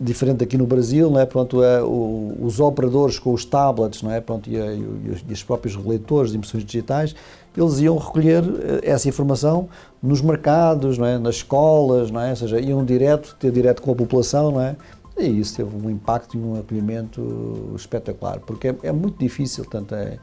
[0.00, 1.26] diferente aqui no Brasil, não é?
[1.26, 4.20] Pronto, é, o, os operadores com os tablets, não é?
[4.20, 7.14] Pronto, e, e, e os próprios leitores de impressões digitais,
[7.56, 9.68] eles iam recolher eh, essa informação
[10.02, 11.18] nos mercados, não é?
[11.18, 12.30] nas escolas, não é?
[12.30, 14.76] ou seja, iam direto, ter direto com a população, não é?
[15.18, 19.94] E isso teve um impacto e um acolhimento espetacular, porque é, é muito difícil, tanto
[19.94, 20.18] é,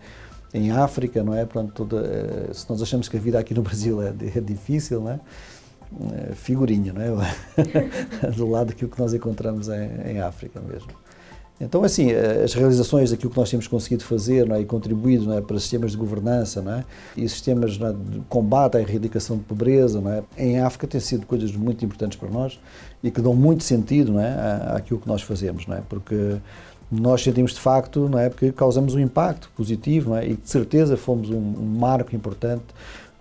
[0.53, 1.45] em África, não é?
[1.45, 5.01] Pronto, toda, eh, se nós achamos que a vida aqui no Brasil é, é difícil,
[5.01, 5.19] não é?
[6.31, 7.09] é figurinha, não é?
[8.35, 10.89] Do lado daquilo que nós encontramos em, em África mesmo.
[11.61, 14.61] Então, assim, as realizações daquilo que nós temos conseguido fazer é?
[14.61, 15.41] e contribuído é?
[15.41, 16.63] para sistemas de governança
[17.17, 17.21] é?
[17.21, 17.91] e sistemas é?
[17.91, 20.01] de combate à erradicação de pobreza
[20.37, 20.43] é?
[20.43, 22.57] em África têm sido coisas muito importantes para nós
[23.03, 24.73] e que dão muito sentido é?
[24.73, 25.81] àquilo que nós fazemos, é?
[25.89, 26.37] porque
[26.89, 28.29] nós sentimos de facto não é?
[28.29, 30.29] porque causamos um impacto positivo é?
[30.29, 32.63] e de certeza fomos um, um marco importante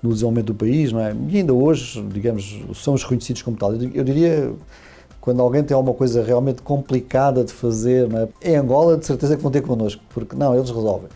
[0.00, 1.12] no desenvolvimento do país, não é?
[1.28, 3.74] E ainda hoje, digamos, somos reconhecidos como tal.
[3.74, 4.54] Eu diria
[5.20, 8.28] quando alguém tem alguma coisa realmente complicada de fazer, não é?
[8.42, 11.08] em Angola, de certeza que vão ter connosco, porque não, eles resolvem.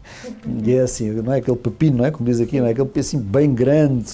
[0.64, 2.10] e é assim, não é aquele pepino, não é?
[2.10, 4.04] Como diz aqui, não é aquele assim bem grande,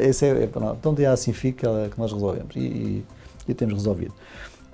[0.00, 3.04] esse é, é, não, então é assim fica que nós resolvemos e, e,
[3.48, 4.14] e, temos resolvido.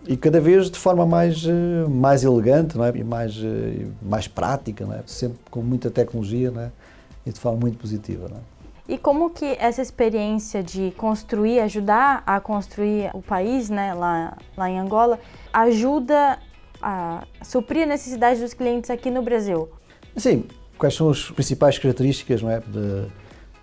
[0.06, 2.92] E cada vez de forma mais, eh, mais elegante não é?
[2.96, 5.02] e mais, eh, mais prática, não é?
[5.06, 6.70] sempre com muita tecnologia não é?
[7.26, 8.26] e de forma muito positiva.
[8.28, 8.57] Não é?
[8.88, 14.70] E como que essa experiência de construir, ajudar a construir o país, né, lá, lá
[14.70, 15.20] em Angola,
[15.52, 16.38] ajuda
[16.80, 19.68] a suprir a necessidade dos clientes aqui no Brasil?
[20.16, 20.44] Sim.
[20.78, 23.08] Quais são as principais características, não é, de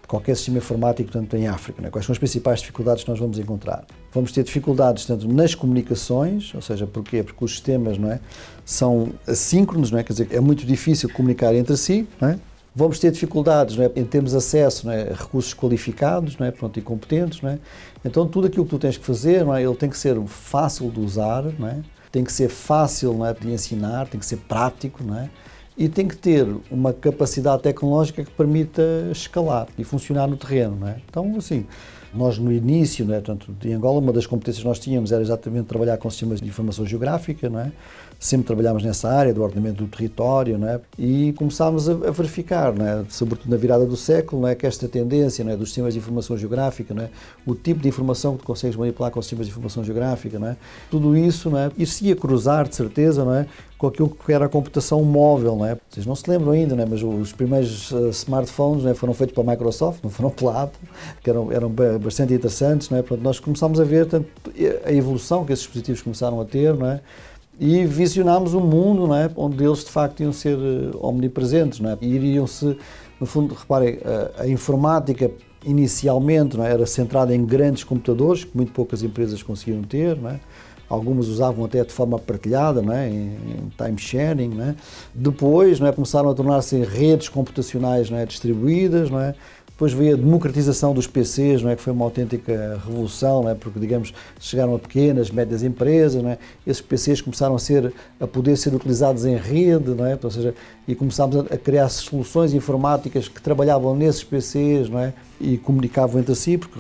[0.06, 1.90] qualquer sistema informático, tanto em África, é?
[1.90, 3.86] quais são as principais dificuldades que nós vamos encontrar?
[4.14, 7.24] Vamos ter dificuldades tanto nas comunicações, ou seja, porquê?
[7.24, 8.20] Porque os sistemas não é,
[8.64, 10.04] são assíncronos, não é?
[10.04, 12.40] quer dizer, é muito difícil comunicar entre si, não é?
[12.76, 13.90] Vamos ter dificuldades é?
[13.96, 15.12] em termos acesso é?
[15.12, 16.52] a recursos qualificados não é?
[16.52, 17.42] Pronto, e competentes.
[17.42, 17.60] Não é?
[18.04, 19.64] Então, tudo aquilo que tu tens que fazer, não é?
[19.64, 21.80] ele tem que ser fácil de usar, não é?
[22.12, 23.34] tem que ser fácil não é?
[23.34, 25.30] de ensinar, tem que ser prático não é?
[25.78, 30.78] e tem que ter uma capacidade tecnológica que permita escalar e funcionar no terreno.
[30.80, 30.98] Não é?
[31.10, 31.66] Então, assim,
[32.14, 33.22] nós no início, não é?
[33.22, 36.48] Portanto, em Angola, uma das competências que nós tínhamos era exatamente trabalhar com sistemas de
[36.48, 37.72] informação geográfica, não é?
[38.20, 40.80] Sempre trabalhámos nessa área do ordenamento do território, não é?
[40.98, 43.06] E começámos a, a verificar, não é?
[43.10, 44.56] sobretudo na virada do século, não é?
[44.56, 45.58] que esta tendência não é?
[45.58, 47.10] dos sistemas de informação geográfica, não é?
[47.46, 50.48] o tipo de informação que tu consegues manipular com os sistemas de informação geográfica, não
[50.48, 50.58] é?
[50.90, 51.72] tudo isso não é?
[51.78, 53.46] ir-se-ia cruzar, de certeza, não é?
[53.78, 55.56] com aquilo que era a computação móvel.
[55.56, 55.78] Não é?
[55.90, 56.86] Vocês não se lembram ainda, não é?
[56.86, 58.94] mas os primeiros uh, smartphones não é?
[58.94, 60.90] foram feitos pela Microsoft, não foram pela Apple,
[61.22, 62.90] que eram, eram bastante interessantes.
[62.90, 63.02] Não é?
[63.02, 64.28] Portanto, nós começámos a ver tanto,
[64.86, 67.02] a evolução que esses dispositivos começaram a ter, não é?
[67.60, 71.92] E visionámos um mundo não é, onde eles de facto iam ser eh, omnipresentes não
[71.92, 72.78] é, e iriam-se,
[73.20, 74.00] no fundo, reparem,
[74.38, 75.32] a, a informática
[75.66, 80.30] inicialmente não é, era centrada em grandes computadores que muito poucas empresas conseguiam ter, não
[80.30, 80.40] é,
[80.90, 83.10] algumas usavam até de forma partilhada, não é?
[83.10, 84.50] em, em time sharing.
[84.50, 84.76] Não é?
[85.14, 85.92] Depois não é?
[85.92, 88.26] começaram a tornar-se redes computacionais não é?
[88.26, 89.36] distribuídas, não é?
[89.76, 91.76] Depois veio a democratização dos PCs, não é?
[91.76, 93.56] que foi uma autêntica revolução, não é?
[93.56, 96.38] porque, digamos, chegaram a pequenas, médias empresas, não é?
[96.66, 100.18] esses PCs começaram a, ser, a poder ser utilizados em rede, não é?
[100.24, 100.56] ou seja,
[100.88, 105.14] e começámos a, criar soluções informáticas que trabalhavam nesses PCs não é?
[105.42, 106.80] e comunicavam entre si, porque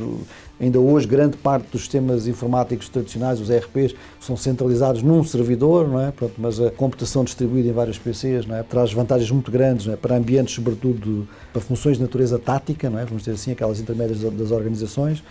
[0.60, 5.99] Ainda hoje, grande parte dos sistemas informáticos tradicionais, os ERPs, são centralizados num servidor, não
[5.99, 6.12] é?
[6.12, 8.64] Pronto, mas a computação distribuída em vários PCs não é?
[8.64, 9.97] traz vantagens muito grandes é?
[9.97, 13.06] para ambientes, sobretudo para funções de natureza tática, não é?
[13.06, 15.22] vamos dizer assim, aquelas intermédias das organizações.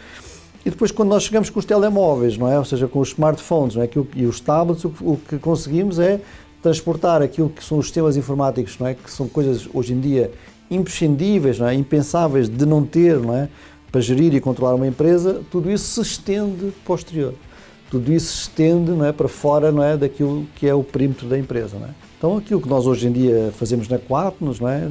[0.64, 2.58] E depois, quando nós chegamos com os telemóveis, não é?
[2.58, 3.88] ou seja, com os smartphones não é?
[4.14, 6.20] e os tablets, o que conseguimos é
[6.62, 8.94] transportar aquilo que são os sistemas informáticos, não é?
[8.94, 10.30] que são coisas hoje em dia
[10.70, 11.74] imprescindíveis, não é?
[11.74, 13.48] impensáveis de não ter, não é?
[13.94, 17.32] Para gerir e controlar uma empresa, tudo isso se estende posterior.
[17.88, 21.28] Tudo isso se estende não é, para fora não é, daquilo que é o perímetro
[21.28, 21.78] da empresa.
[21.78, 21.90] Não é?
[22.18, 24.90] Então, aquilo que nós hoje em dia fazemos na Quatnos não é,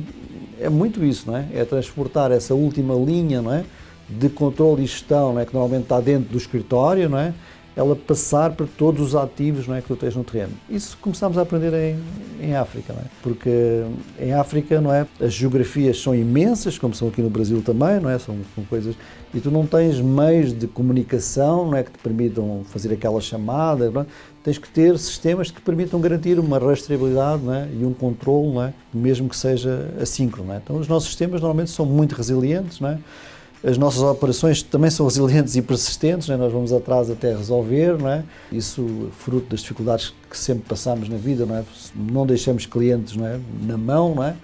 [0.58, 1.46] é muito isso, não é?
[1.54, 3.66] é transportar essa última linha não é,
[4.08, 7.34] de controle e gestão não é, que normalmente está dentro do escritório, não é?
[7.76, 10.54] Ela passar por todos os ativos não é, que tu tens no terreno.
[10.70, 13.06] Isso começámos a aprender em, em África, não é?
[13.22, 13.84] porque
[14.20, 18.10] em África não é, as geografias são imensas, como são aqui no Brasil também, não
[18.10, 18.20] é?
[18.20, 18.96] são, são coisas,
[19.34, 23.90] e tu não tens meios de comunicação não é, que te permitam fazer aquela chamada,
[23.90, 24.06] não é?
[24.44, 27.68] tens que ter sistemas que permitam garantir uma rastreabilidade não é?
[27.74, 28.74] e um controle, não é?
[28.94, 30.50] mesmo que seja assíncrono.
[30.50, 30.58] Não é?
[30.58, 33.00] Então os nossos sistemas normalmente são muito resilientes, não é?
[33.64, 36.36] As nossas operações também são resilientes e persistentes, é?
[36.36, 38.24] nós vamos atrás até resolver, não é?
[38.52, 41.64] Isso fruto das dificuldades que sempre passamos na vida, não é?
[41.96, 43.40] Não deixamos clientes não é?
[43.62, 44.36] na mão, não é?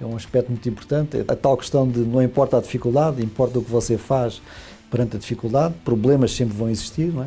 [0.00, 1.24] É um aspecto muito importante.
[1.26, 4.40] A tal questão de não importa a dificuldade, importa o que você faz
[4.88, 7.26] perante a dificuldade, problemas sempre vão existir, não é?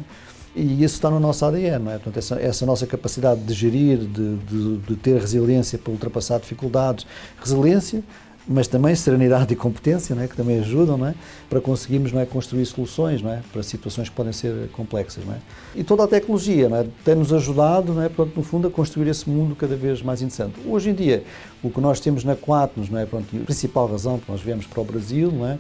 [0.56, 1.96] E isso está no nosso ADN, não é?
[1.96, 7.06] Portanto, essa, essa nossa capacidade de gerir, de, de, de ter resiliência para ultrapassar dificuldades,
[7.42, 8.04] resiliência
[8.52, 10.28] mas também serenidade e competência, não é?
[10.28, 11.16] que também ajudam não é?
[11.50, 12.26] para conseguirmos não é?
[12.26, 13.42] construir soluções não é?
[13.52, 15.24] para situações que podem ser complexas.
[15.26, 15.38] Não é?
[15.76, 16.88] E toda a tecnologia é?
[17.06, 18.10] tem-nos ajudado, não é?
[18.10, 20.56] Pronto, no fundo, a construir esse mundo cada vez mais interessante.
[20.66, 21.24] Hoje em dia,
[21.64, 23.06] o que nós temos na Quatnos, não é?
[23.06, 25.58] Pronto, a principal razão que nós viemos para o Brasil, não é?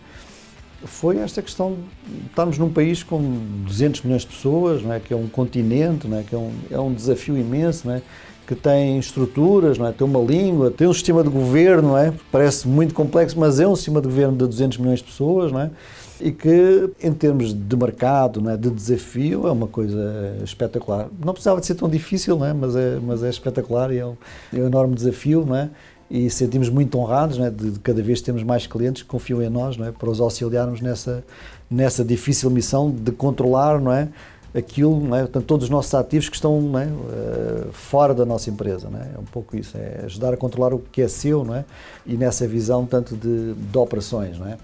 [0.83, 3.21] foi esta questão de estarmos num país com
[3.65, 4.99] 200 milhões de pessoas, não é?
[4.99, 6.23] que é um continente, não é?
[6.23, 8.01] que é um, é um desafio imenso, não é?
[8.47, 9.91] Que tem estruturas, não é?
[9.91, 12.13] tem uma língua, tem um sistema de governo, não é?
[12.31, 15.61] parece muito complexo, mas é um sistema de governo de 200 milhões de pessoas, não
[15.61, 15.71] é?
[16.21, 18.57] e que, em termos de mercado, não é?
[18.57, 21.09] de desafio, é uma coisa espetacular.
[21.23, 22.53] Não precisava de ser tão difícil, não é?
[22.53, 24.15] Mas, é, mas é espetacular e é um,
[24.53, 25.43] é um enorme desafio.
[25.45, 25.69] Não é?
[26.09, 27.49] E sentimos muito honrados não é?
[27.49, 29.91] de, de cada vez termos mais clientes que confiam em nós não é?
[29.91, 31.23] para os auxiliarmos nessa,
[31.69, 34.09] nessa difícil missão de controlar não é?
[34.54, 35.22] Aquilo, não é?
[35.22, 36.86] Portanto, todos os nossos ativos que estão é?
[36.86, 38.89] uh, fora da nossa empresa.
[38.89, 39.12] Não é?
[39.16, 41.66] é um pouco isso, é ajudar a controlar o que é seu não é?
[42.06, 44.38] e nessa visão tanto de, de operações.
[44.38, 44.58] Não é?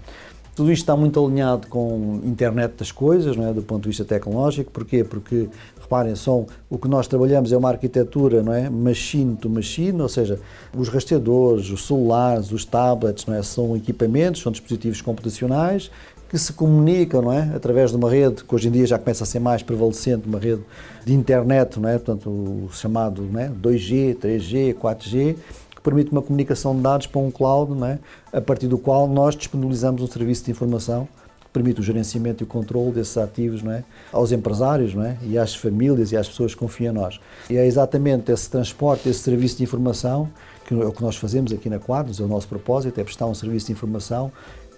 [0.54, 3.52] Tudo isto está muito alinhado com a internet das coisas, não é?
[3.52, 4.72] do ponto de vista tecnológico.
[4.72, 5.04] Porquê?
[5.04, 5.48] Porque,
[5.80, 8.68] reparem, são, o que nós trabalhamos é uma arquitetura não é?
[8.68, 10.40] machine to machine, ou seja,
[10.76, 13.42] os rastreadores, os celulares, os tablets, não é?
[13.42, 15.90] são equipamentos, são dispositivos computacionais
[16.28, 17.52] que se comunicam não é?
[17.54, 20.38] através de uma rede que hoje em dia já começa a ser mais prevalecente, uma
[20.38, 20.62] rede
[21.04, 21.98] de internet, não é?
[21.98, 23.48] portanto, o chamado não é?
[23.48, 25.36] 2G, 3G, 4G,
[25.74, 27.98] que permite uma comunicação de dados para um cloud, não é?
[28.32, 31.08] a partir do qual nós disponibilizamos um serviço de informação
[31.40, 33.82] que permite o gerenciamento e o controle desses ativos não é?
[34.12, 35.16] aos empresários não é?
[35.22, 37.18] e às famílias e às pessoas que confiam em nós.
[37.48, 40.28] E é exatamente esse transporte, esse serviço de informação
[40.68, 43.24] que é o que nós fazemos aqui na Quadros, é o nosso propósito, é prestar
[43.24, 44.30] um serviço de informação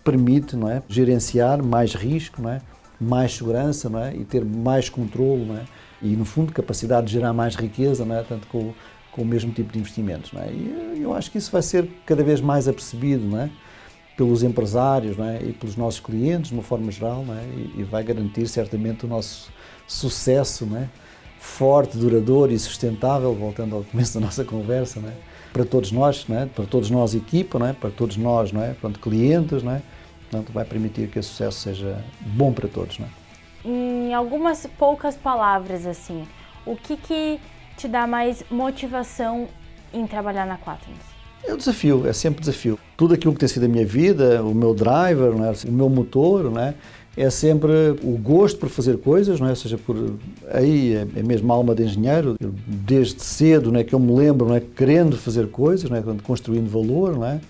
[0.04, 2.60] permite não é, gerenciar mais risco, não é,
[3.00, 5.64] mais segurança não é, e ter mais controle não é,
[6.02, 8.72] e, no fundo, capacidade de gerar mais riqueza, não é, tanto com,
[9.12, 10.32] com o mesmo tipo de investimentos.
[10.32, 10.50] Não é.
[10.50, 13.50] E eu acho que isso vai ser cada vez mais apercebido não é,
[14.16, 17.80] pelos empresários não é, e pelos nossos clientes, de uma forma geral, não é, e,
[17.80, 19.52] e vai garantir certamente o nosso
[19.86, 20.88] sucesso não é,
[21.38, 25.14] forte, duradouro e sustentável, voltando ao começo da nossa conversa, não é,
[25.52, 26.46] para todos nós, não é?
[26.46, 27.72] para todos nós equipa, não é?
[27.72, 28.74] para todos nós, não é?
[28.74, 29.82] Pronto, clientes, não é?
[30.30, 33.10] Portanto, vai permitir que o sucesso seja bom para todos, não é?
[33.64, 36.26] Em algumas poucas palavras, assim,
[36.64, 37.40] o que que
[37.76, 39.48] te dá mais motivação
[39.92, 41.10] em trabalhar na Quaternos?
[41.44, 42.78] É o desafio, é sempre desafio.
[42.96, 45.68] Tudo aquilo que tem sido a minha vida, o meu driver, é?
[45.68, 46.74] o meu motor, né?
[46.74, 46.74] é
[47.30, 49.50] sempre o gosto por fazer coisas, não é?
[49.50, 49.96] Ou seja, por
[50.52, 52.36] aí é, é mesmo alma de engenheiro,
[52.66, 56.02] desde cedo, não é que eu me lembro, não é querendo fazer coisas, não é
[56.22, 57.40] construindo valor, não é?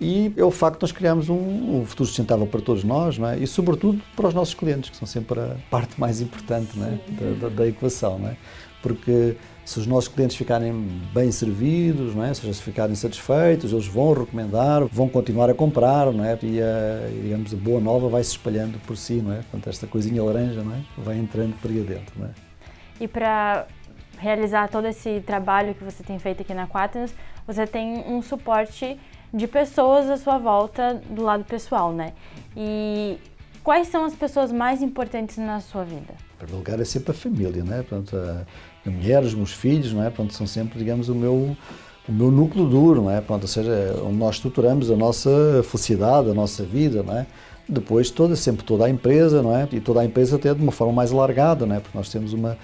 [0.00, 3.28] E é o facto de nós criarmos um, um, futuro sustentável para todos nós, não
[3.28, 3.38] é?
[3.38, 6.98] E sobretudo para os nossos clientes, que são sempre a parte mais importante, não é?
[7.08, 8.36] da, da, da equação, não é?
[8.80, 9.36] Porque
[9.70, 10.72] se os nossos clientes ficarem
[11.14, 12.34] bem servidos, não é?
[12.34, 16.36] se eles ficarem satisfeitos, eles vão recomendar, vão continuar a comprar, não é?
[16.42, 19.36] e a, digamos, a boa nova vai se espalhando por si, não é?
[19.36, 20.80] Portanto, esta coisinha laranja não é?
[20.98, 22.12] vai entrando por aí adentro.
[22.18, 22.30] Não é?
[23.00, 23.68] E para
[24.18, 27.14] realizar todo esse trabalho que você tem feito aqui na Quaternos,
[27.46, 28.98] você tem um suporte
[29.32, 32.12] de pessoas à sua volta do lado pessoal, né?
[32.56, 33.18] E
[33.62, 36.12] quais são as pessoas mais importantes na sua vida?
[36.34, 37.84] Em primeiro lugar é sempre a família, né?
[37.88, 38.44] Portanto, a
[38.86, 40.10] a mulher, os meus filhos, não é?
[40.10, 41.56] Pronto, são sempre, digamos, o meu
[42.08, 43.20] o meu núcleo duro, não é?
[43.20, 47.26] Pronto, ou seja, onde nós estruturamos a nossa felicidade, a nossa vida, não é?
[47.68, 49.68] Depois toda sempre toda a empresa, não é?
[49.70, 51.78] E toda a empresa até de uma forma mais alargada, não é?
[51.78, 52.58] Porque nós temos uma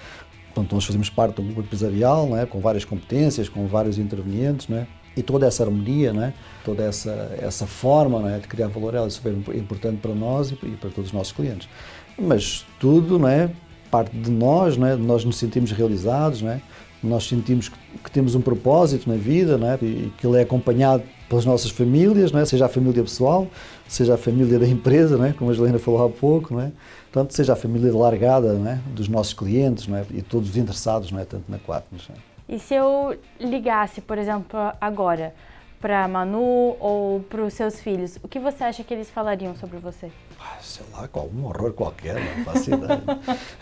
[0.57, 2.43] Portanto, nós fazemos parte do grupo empresarial, não é?
[2.47, 4.87] com várias competências, com vários intervenientes, não é?
[5.15, 6.33] e toda essa harmonia, não é?
[6.65, 8.39] toda essa, essa forma não é?
[8.39, 11.69] de criar valor, ela é super importante para nós e para todos os nossos clientes.
[12.17, 13.51] Mas tudo não é?
[13.89, 14.95] Parte de nós, não é?
[14.95, 16.61] nós nos sentimos realizados, não é?
[17.03, 19.75] nós sentimos que temos um propósito na vida não é?
[19.81, 22.45] e que ele é acompanhado pelas nossas famílias, não é?
[22.45, 23.47] seja a família pessoal,
[23.87, 25.33] seja a família da empresa, não é?
[25.33, 26.71] como a Helena falou há pouco, não é?
[27.11, 28.79] Portanto, seja a família largada não é?
[28.93, 30.05] dos nossos clientes não é?
[30.11, 31.25] e todos os interessados, não é?
[31.25, 32.09] tanto na Quatnos.
[32.09, 32.53] É?
[32.55, 35.33] E se eu ligasse, por exemplo, agora
[35.79, 39.77] para Manu ou para os seus filhos, o que você acha que eles falariam sobre
[39.77, 40.09] você?
[40.39, 43.03] Ah, sei lá, um horror qualquer, não faço ideia.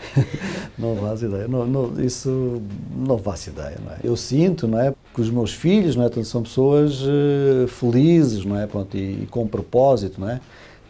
[0.78, 1.48] não faço ideia.
[1.48, 2.62] Não, não, isso
[2.94, 3.76] não faço ideia.
[3.84, 3.98] Não é?
[4.02, 8.58] Eu sinto não é, que os meus filhos não é, são pessoas uh, felizes não
[8.58, 10.20] é, pronto, e, e, com propósito.
[10.20, 10.40] Não é?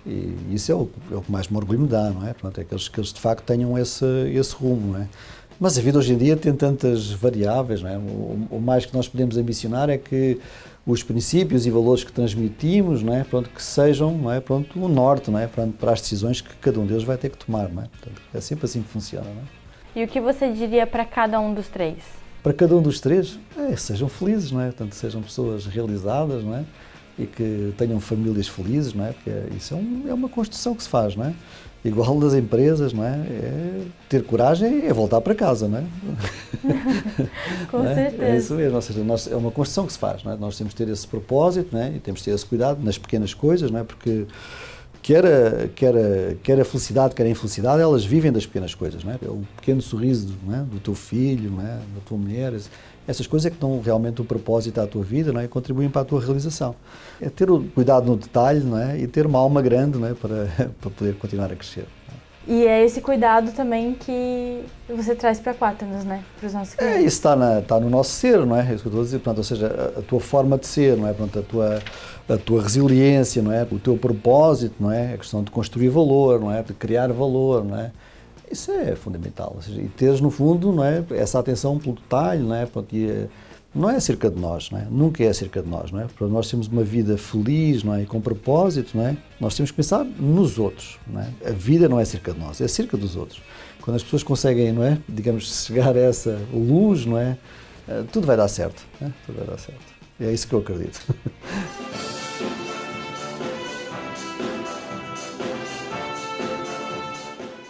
[0.05, 2.33] E isso é o, é o que mais me orgulho me dá, não é?
[2.33, 4.93] Pronto, é que eles, que eles de facto tenham esse, esse rumo.
[4.93, 5.09] Não é?
[5.59, 7.83] Mas a vida hoje em dia tem tantas variáveis.
[7.83, 7.97] Não é?
[7.97, 10.39] o, o mais que nós podemos ambicionar é que
[10.87, 13.24] os princípios e valores que transmitimos, não é?
[13.24, 14.41] Pronto, que sejam, não é?
[14.41, 15.49] Pronto, o norte, não é?
[15.49, 17.87] Pronto, para as decisões que cada um deles vai ter que tomar, não é?
[17.87, 20.01] Portanto, é sempre assim que funciona, não é?
[20.01, 21.97] E o que você diria para cada um dos três?
[22.43, 24.66] Para cada um dos três, é, sejam felizes, não é?
[24.66, 26.64] Portanto, sejam pessoas realizadas, não é?
[27.18, 29.12] E que tenham famílias felizes, não é?
[29.12, 31.34] Porque isso é, um, é uma construção que se faz, não é?
[31.87, 33.14] Igual das empresas, não é?
[33.14, 35.84] é ter coragem é voltar para casa, não é?
[37.70, 37.95] Com não é?
[37.95, 38.24] certeza.
[38.24, 40.37] É isso mesmo, ou seja, nós, é uma construção que se faz, não é?
[40.37, 41.93] Nós temos que ter esse propósito, não é?
[41.93, 43.84] E temos que ter esse cuidado nas pequenas coisas, não é?
[43.84, 44.26] Porque
[45.03, 49.05] quer a, quer, a, quer a felicidade, quer a infelicidade, elas vivem das pequenas coisas,
[49.05, 49.18] não é?
[49.24, 50.62] O pequeno sorriso não é?
[50.62, 51.76] do teu filho, não é?
[51.76, 52.53] da tua mulher,
[53.07, 55.45] essas coisas é que dão realmente o um propósito à tua vida não é?
[55.45, 56.75] e contribuem para a tua realização.
[57.21, 58.99] É ter o cuidado no detalhe não é?
[58.99, 60.15] e ter uma alma grande não é?
[60.15, 60.47] para,
[60.81, 61.87] para poder continuar a crescer.
[62.49, 66.23] E é esse cuidado também que você traz para a Quaternos, né?
[66.39, 66.97] Para os nossos clientes.
[66.97, 68.61] É, isso está, na, está no nosso ser, não é?
[68.61, 69.19] É isso que eu estou a dizer.
[69.19, 71.13] Portanto, ou seja, a, a, tua forma de ser, não é?
[71.13, 71.83] Portanto, a tua,
[72.29, 73.67] a tua resiliência, não é?
[73.69, 75.15] O teu propósito, não é?
[75.15, 76.63] A questão de construir valor, não é?
[76.63, 77.91] De criar valor, não é?
[78.51, 79.53] Isso é fundamental.
[79.57, 81.05] Ou seja, e teres, no fundo, não é?
[81.11, 82.67] Essa atenção pelo detalhe, não é?
[82.67, 83.29] Portanto, e,
[83.77, 84.87] não é acerca de nós, não é?
[84.91, 86.07] Nunca é acerca de nós, não é?
[86.07, 88.03] Para nós termos uma vida feliz, não é?
[88.03, 89.17] E com propósito, não é?
[89.39, 91.29] Nós temos que pensar nos outros, não é?
[91.45, 93.43] A vida não é acerca de nós, é acerca dos outros.
[93.83, 94.99] Quando as pessoas conseguem, não é?
[95.07, 97.37] Digamos, chegar a essa luz, não é?
[97.87, 99.11] Eh, tudo vai dar certo, é?
[99.27, 99.85] Tudo vai dar certo.
[100.19, 100.99] E é isso que eu acredito.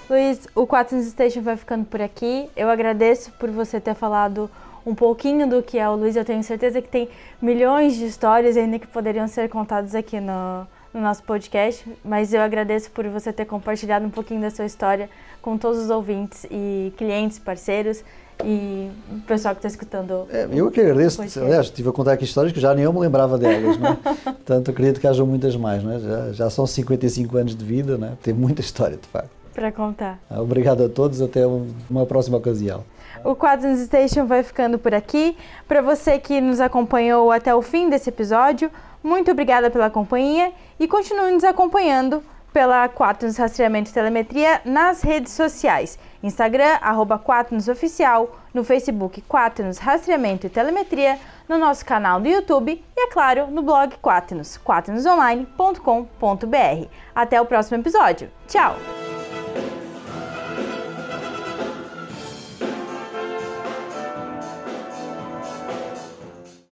[0.09, 2.49] Luiz, o Quaternos Station vai ficando por aqui.
[2.57, 4.49] Eu agradeço por você ter falado
[4.87, 6.15] um pouquinho do que é o Luiz.
[6.15, 7.09] Eu tenho certeza que tem
[7.43, 12.41] milhões de histórias ainda que poderiam ser contadas aqui no, no nosso podcast, mas eu
[12.41, 15.11] agradeço por você ter compartilhado um pouquinho da sua história
[15.43, 18.05] com todos os ouvintes e clientes, parceiros
[18.45, 20.29] e o pessoal que está escutando.
[20.31, 21.21] É, eu que agradeço.
[21.21, 23.77] Aliás, estive a contar aqui histórias que já nem eu me lembrava delas.
[23.77, 23.99] Né?
[24.23, 25.83] Portanto, acredito que hajam muitas mais.
[25.83, 25.99] Né?
[25.99, 28.17] Já, já são 55 anos de vida, né?
[28.23, 29.36] tem muita história, de facto.
[29.57, 30.19] Para contar.
[30.31, 31.23] Obrigado a todos.
[31.23, 32.85] Até uma próxima ocasião.
[33.25, 35.35] O Quadrants Station vai ficando por aqui.
[35.67, 38.71] Para você que nos acompanhou até o fim desse episódio,
[39.03, 45.33] muito obrigada pela companhia e continue nos acompanhando pela Quaternos Rastreamento e Telemetria nas redes
[45.33, 45.99] sociais.
[46.23, 47.19] Instagram, arroba
[47.71, 53.47] Oficial, no Facebook Quaternos Rastreamento e Telemetria, no nosso canal do YouTube e, é claro,
[53.47, 56.89] no blog Quaternos, quaternosonline.com.br.
[57.15, 58.29] Até o próximo episódio.
[58.47, 59.06] Tchau!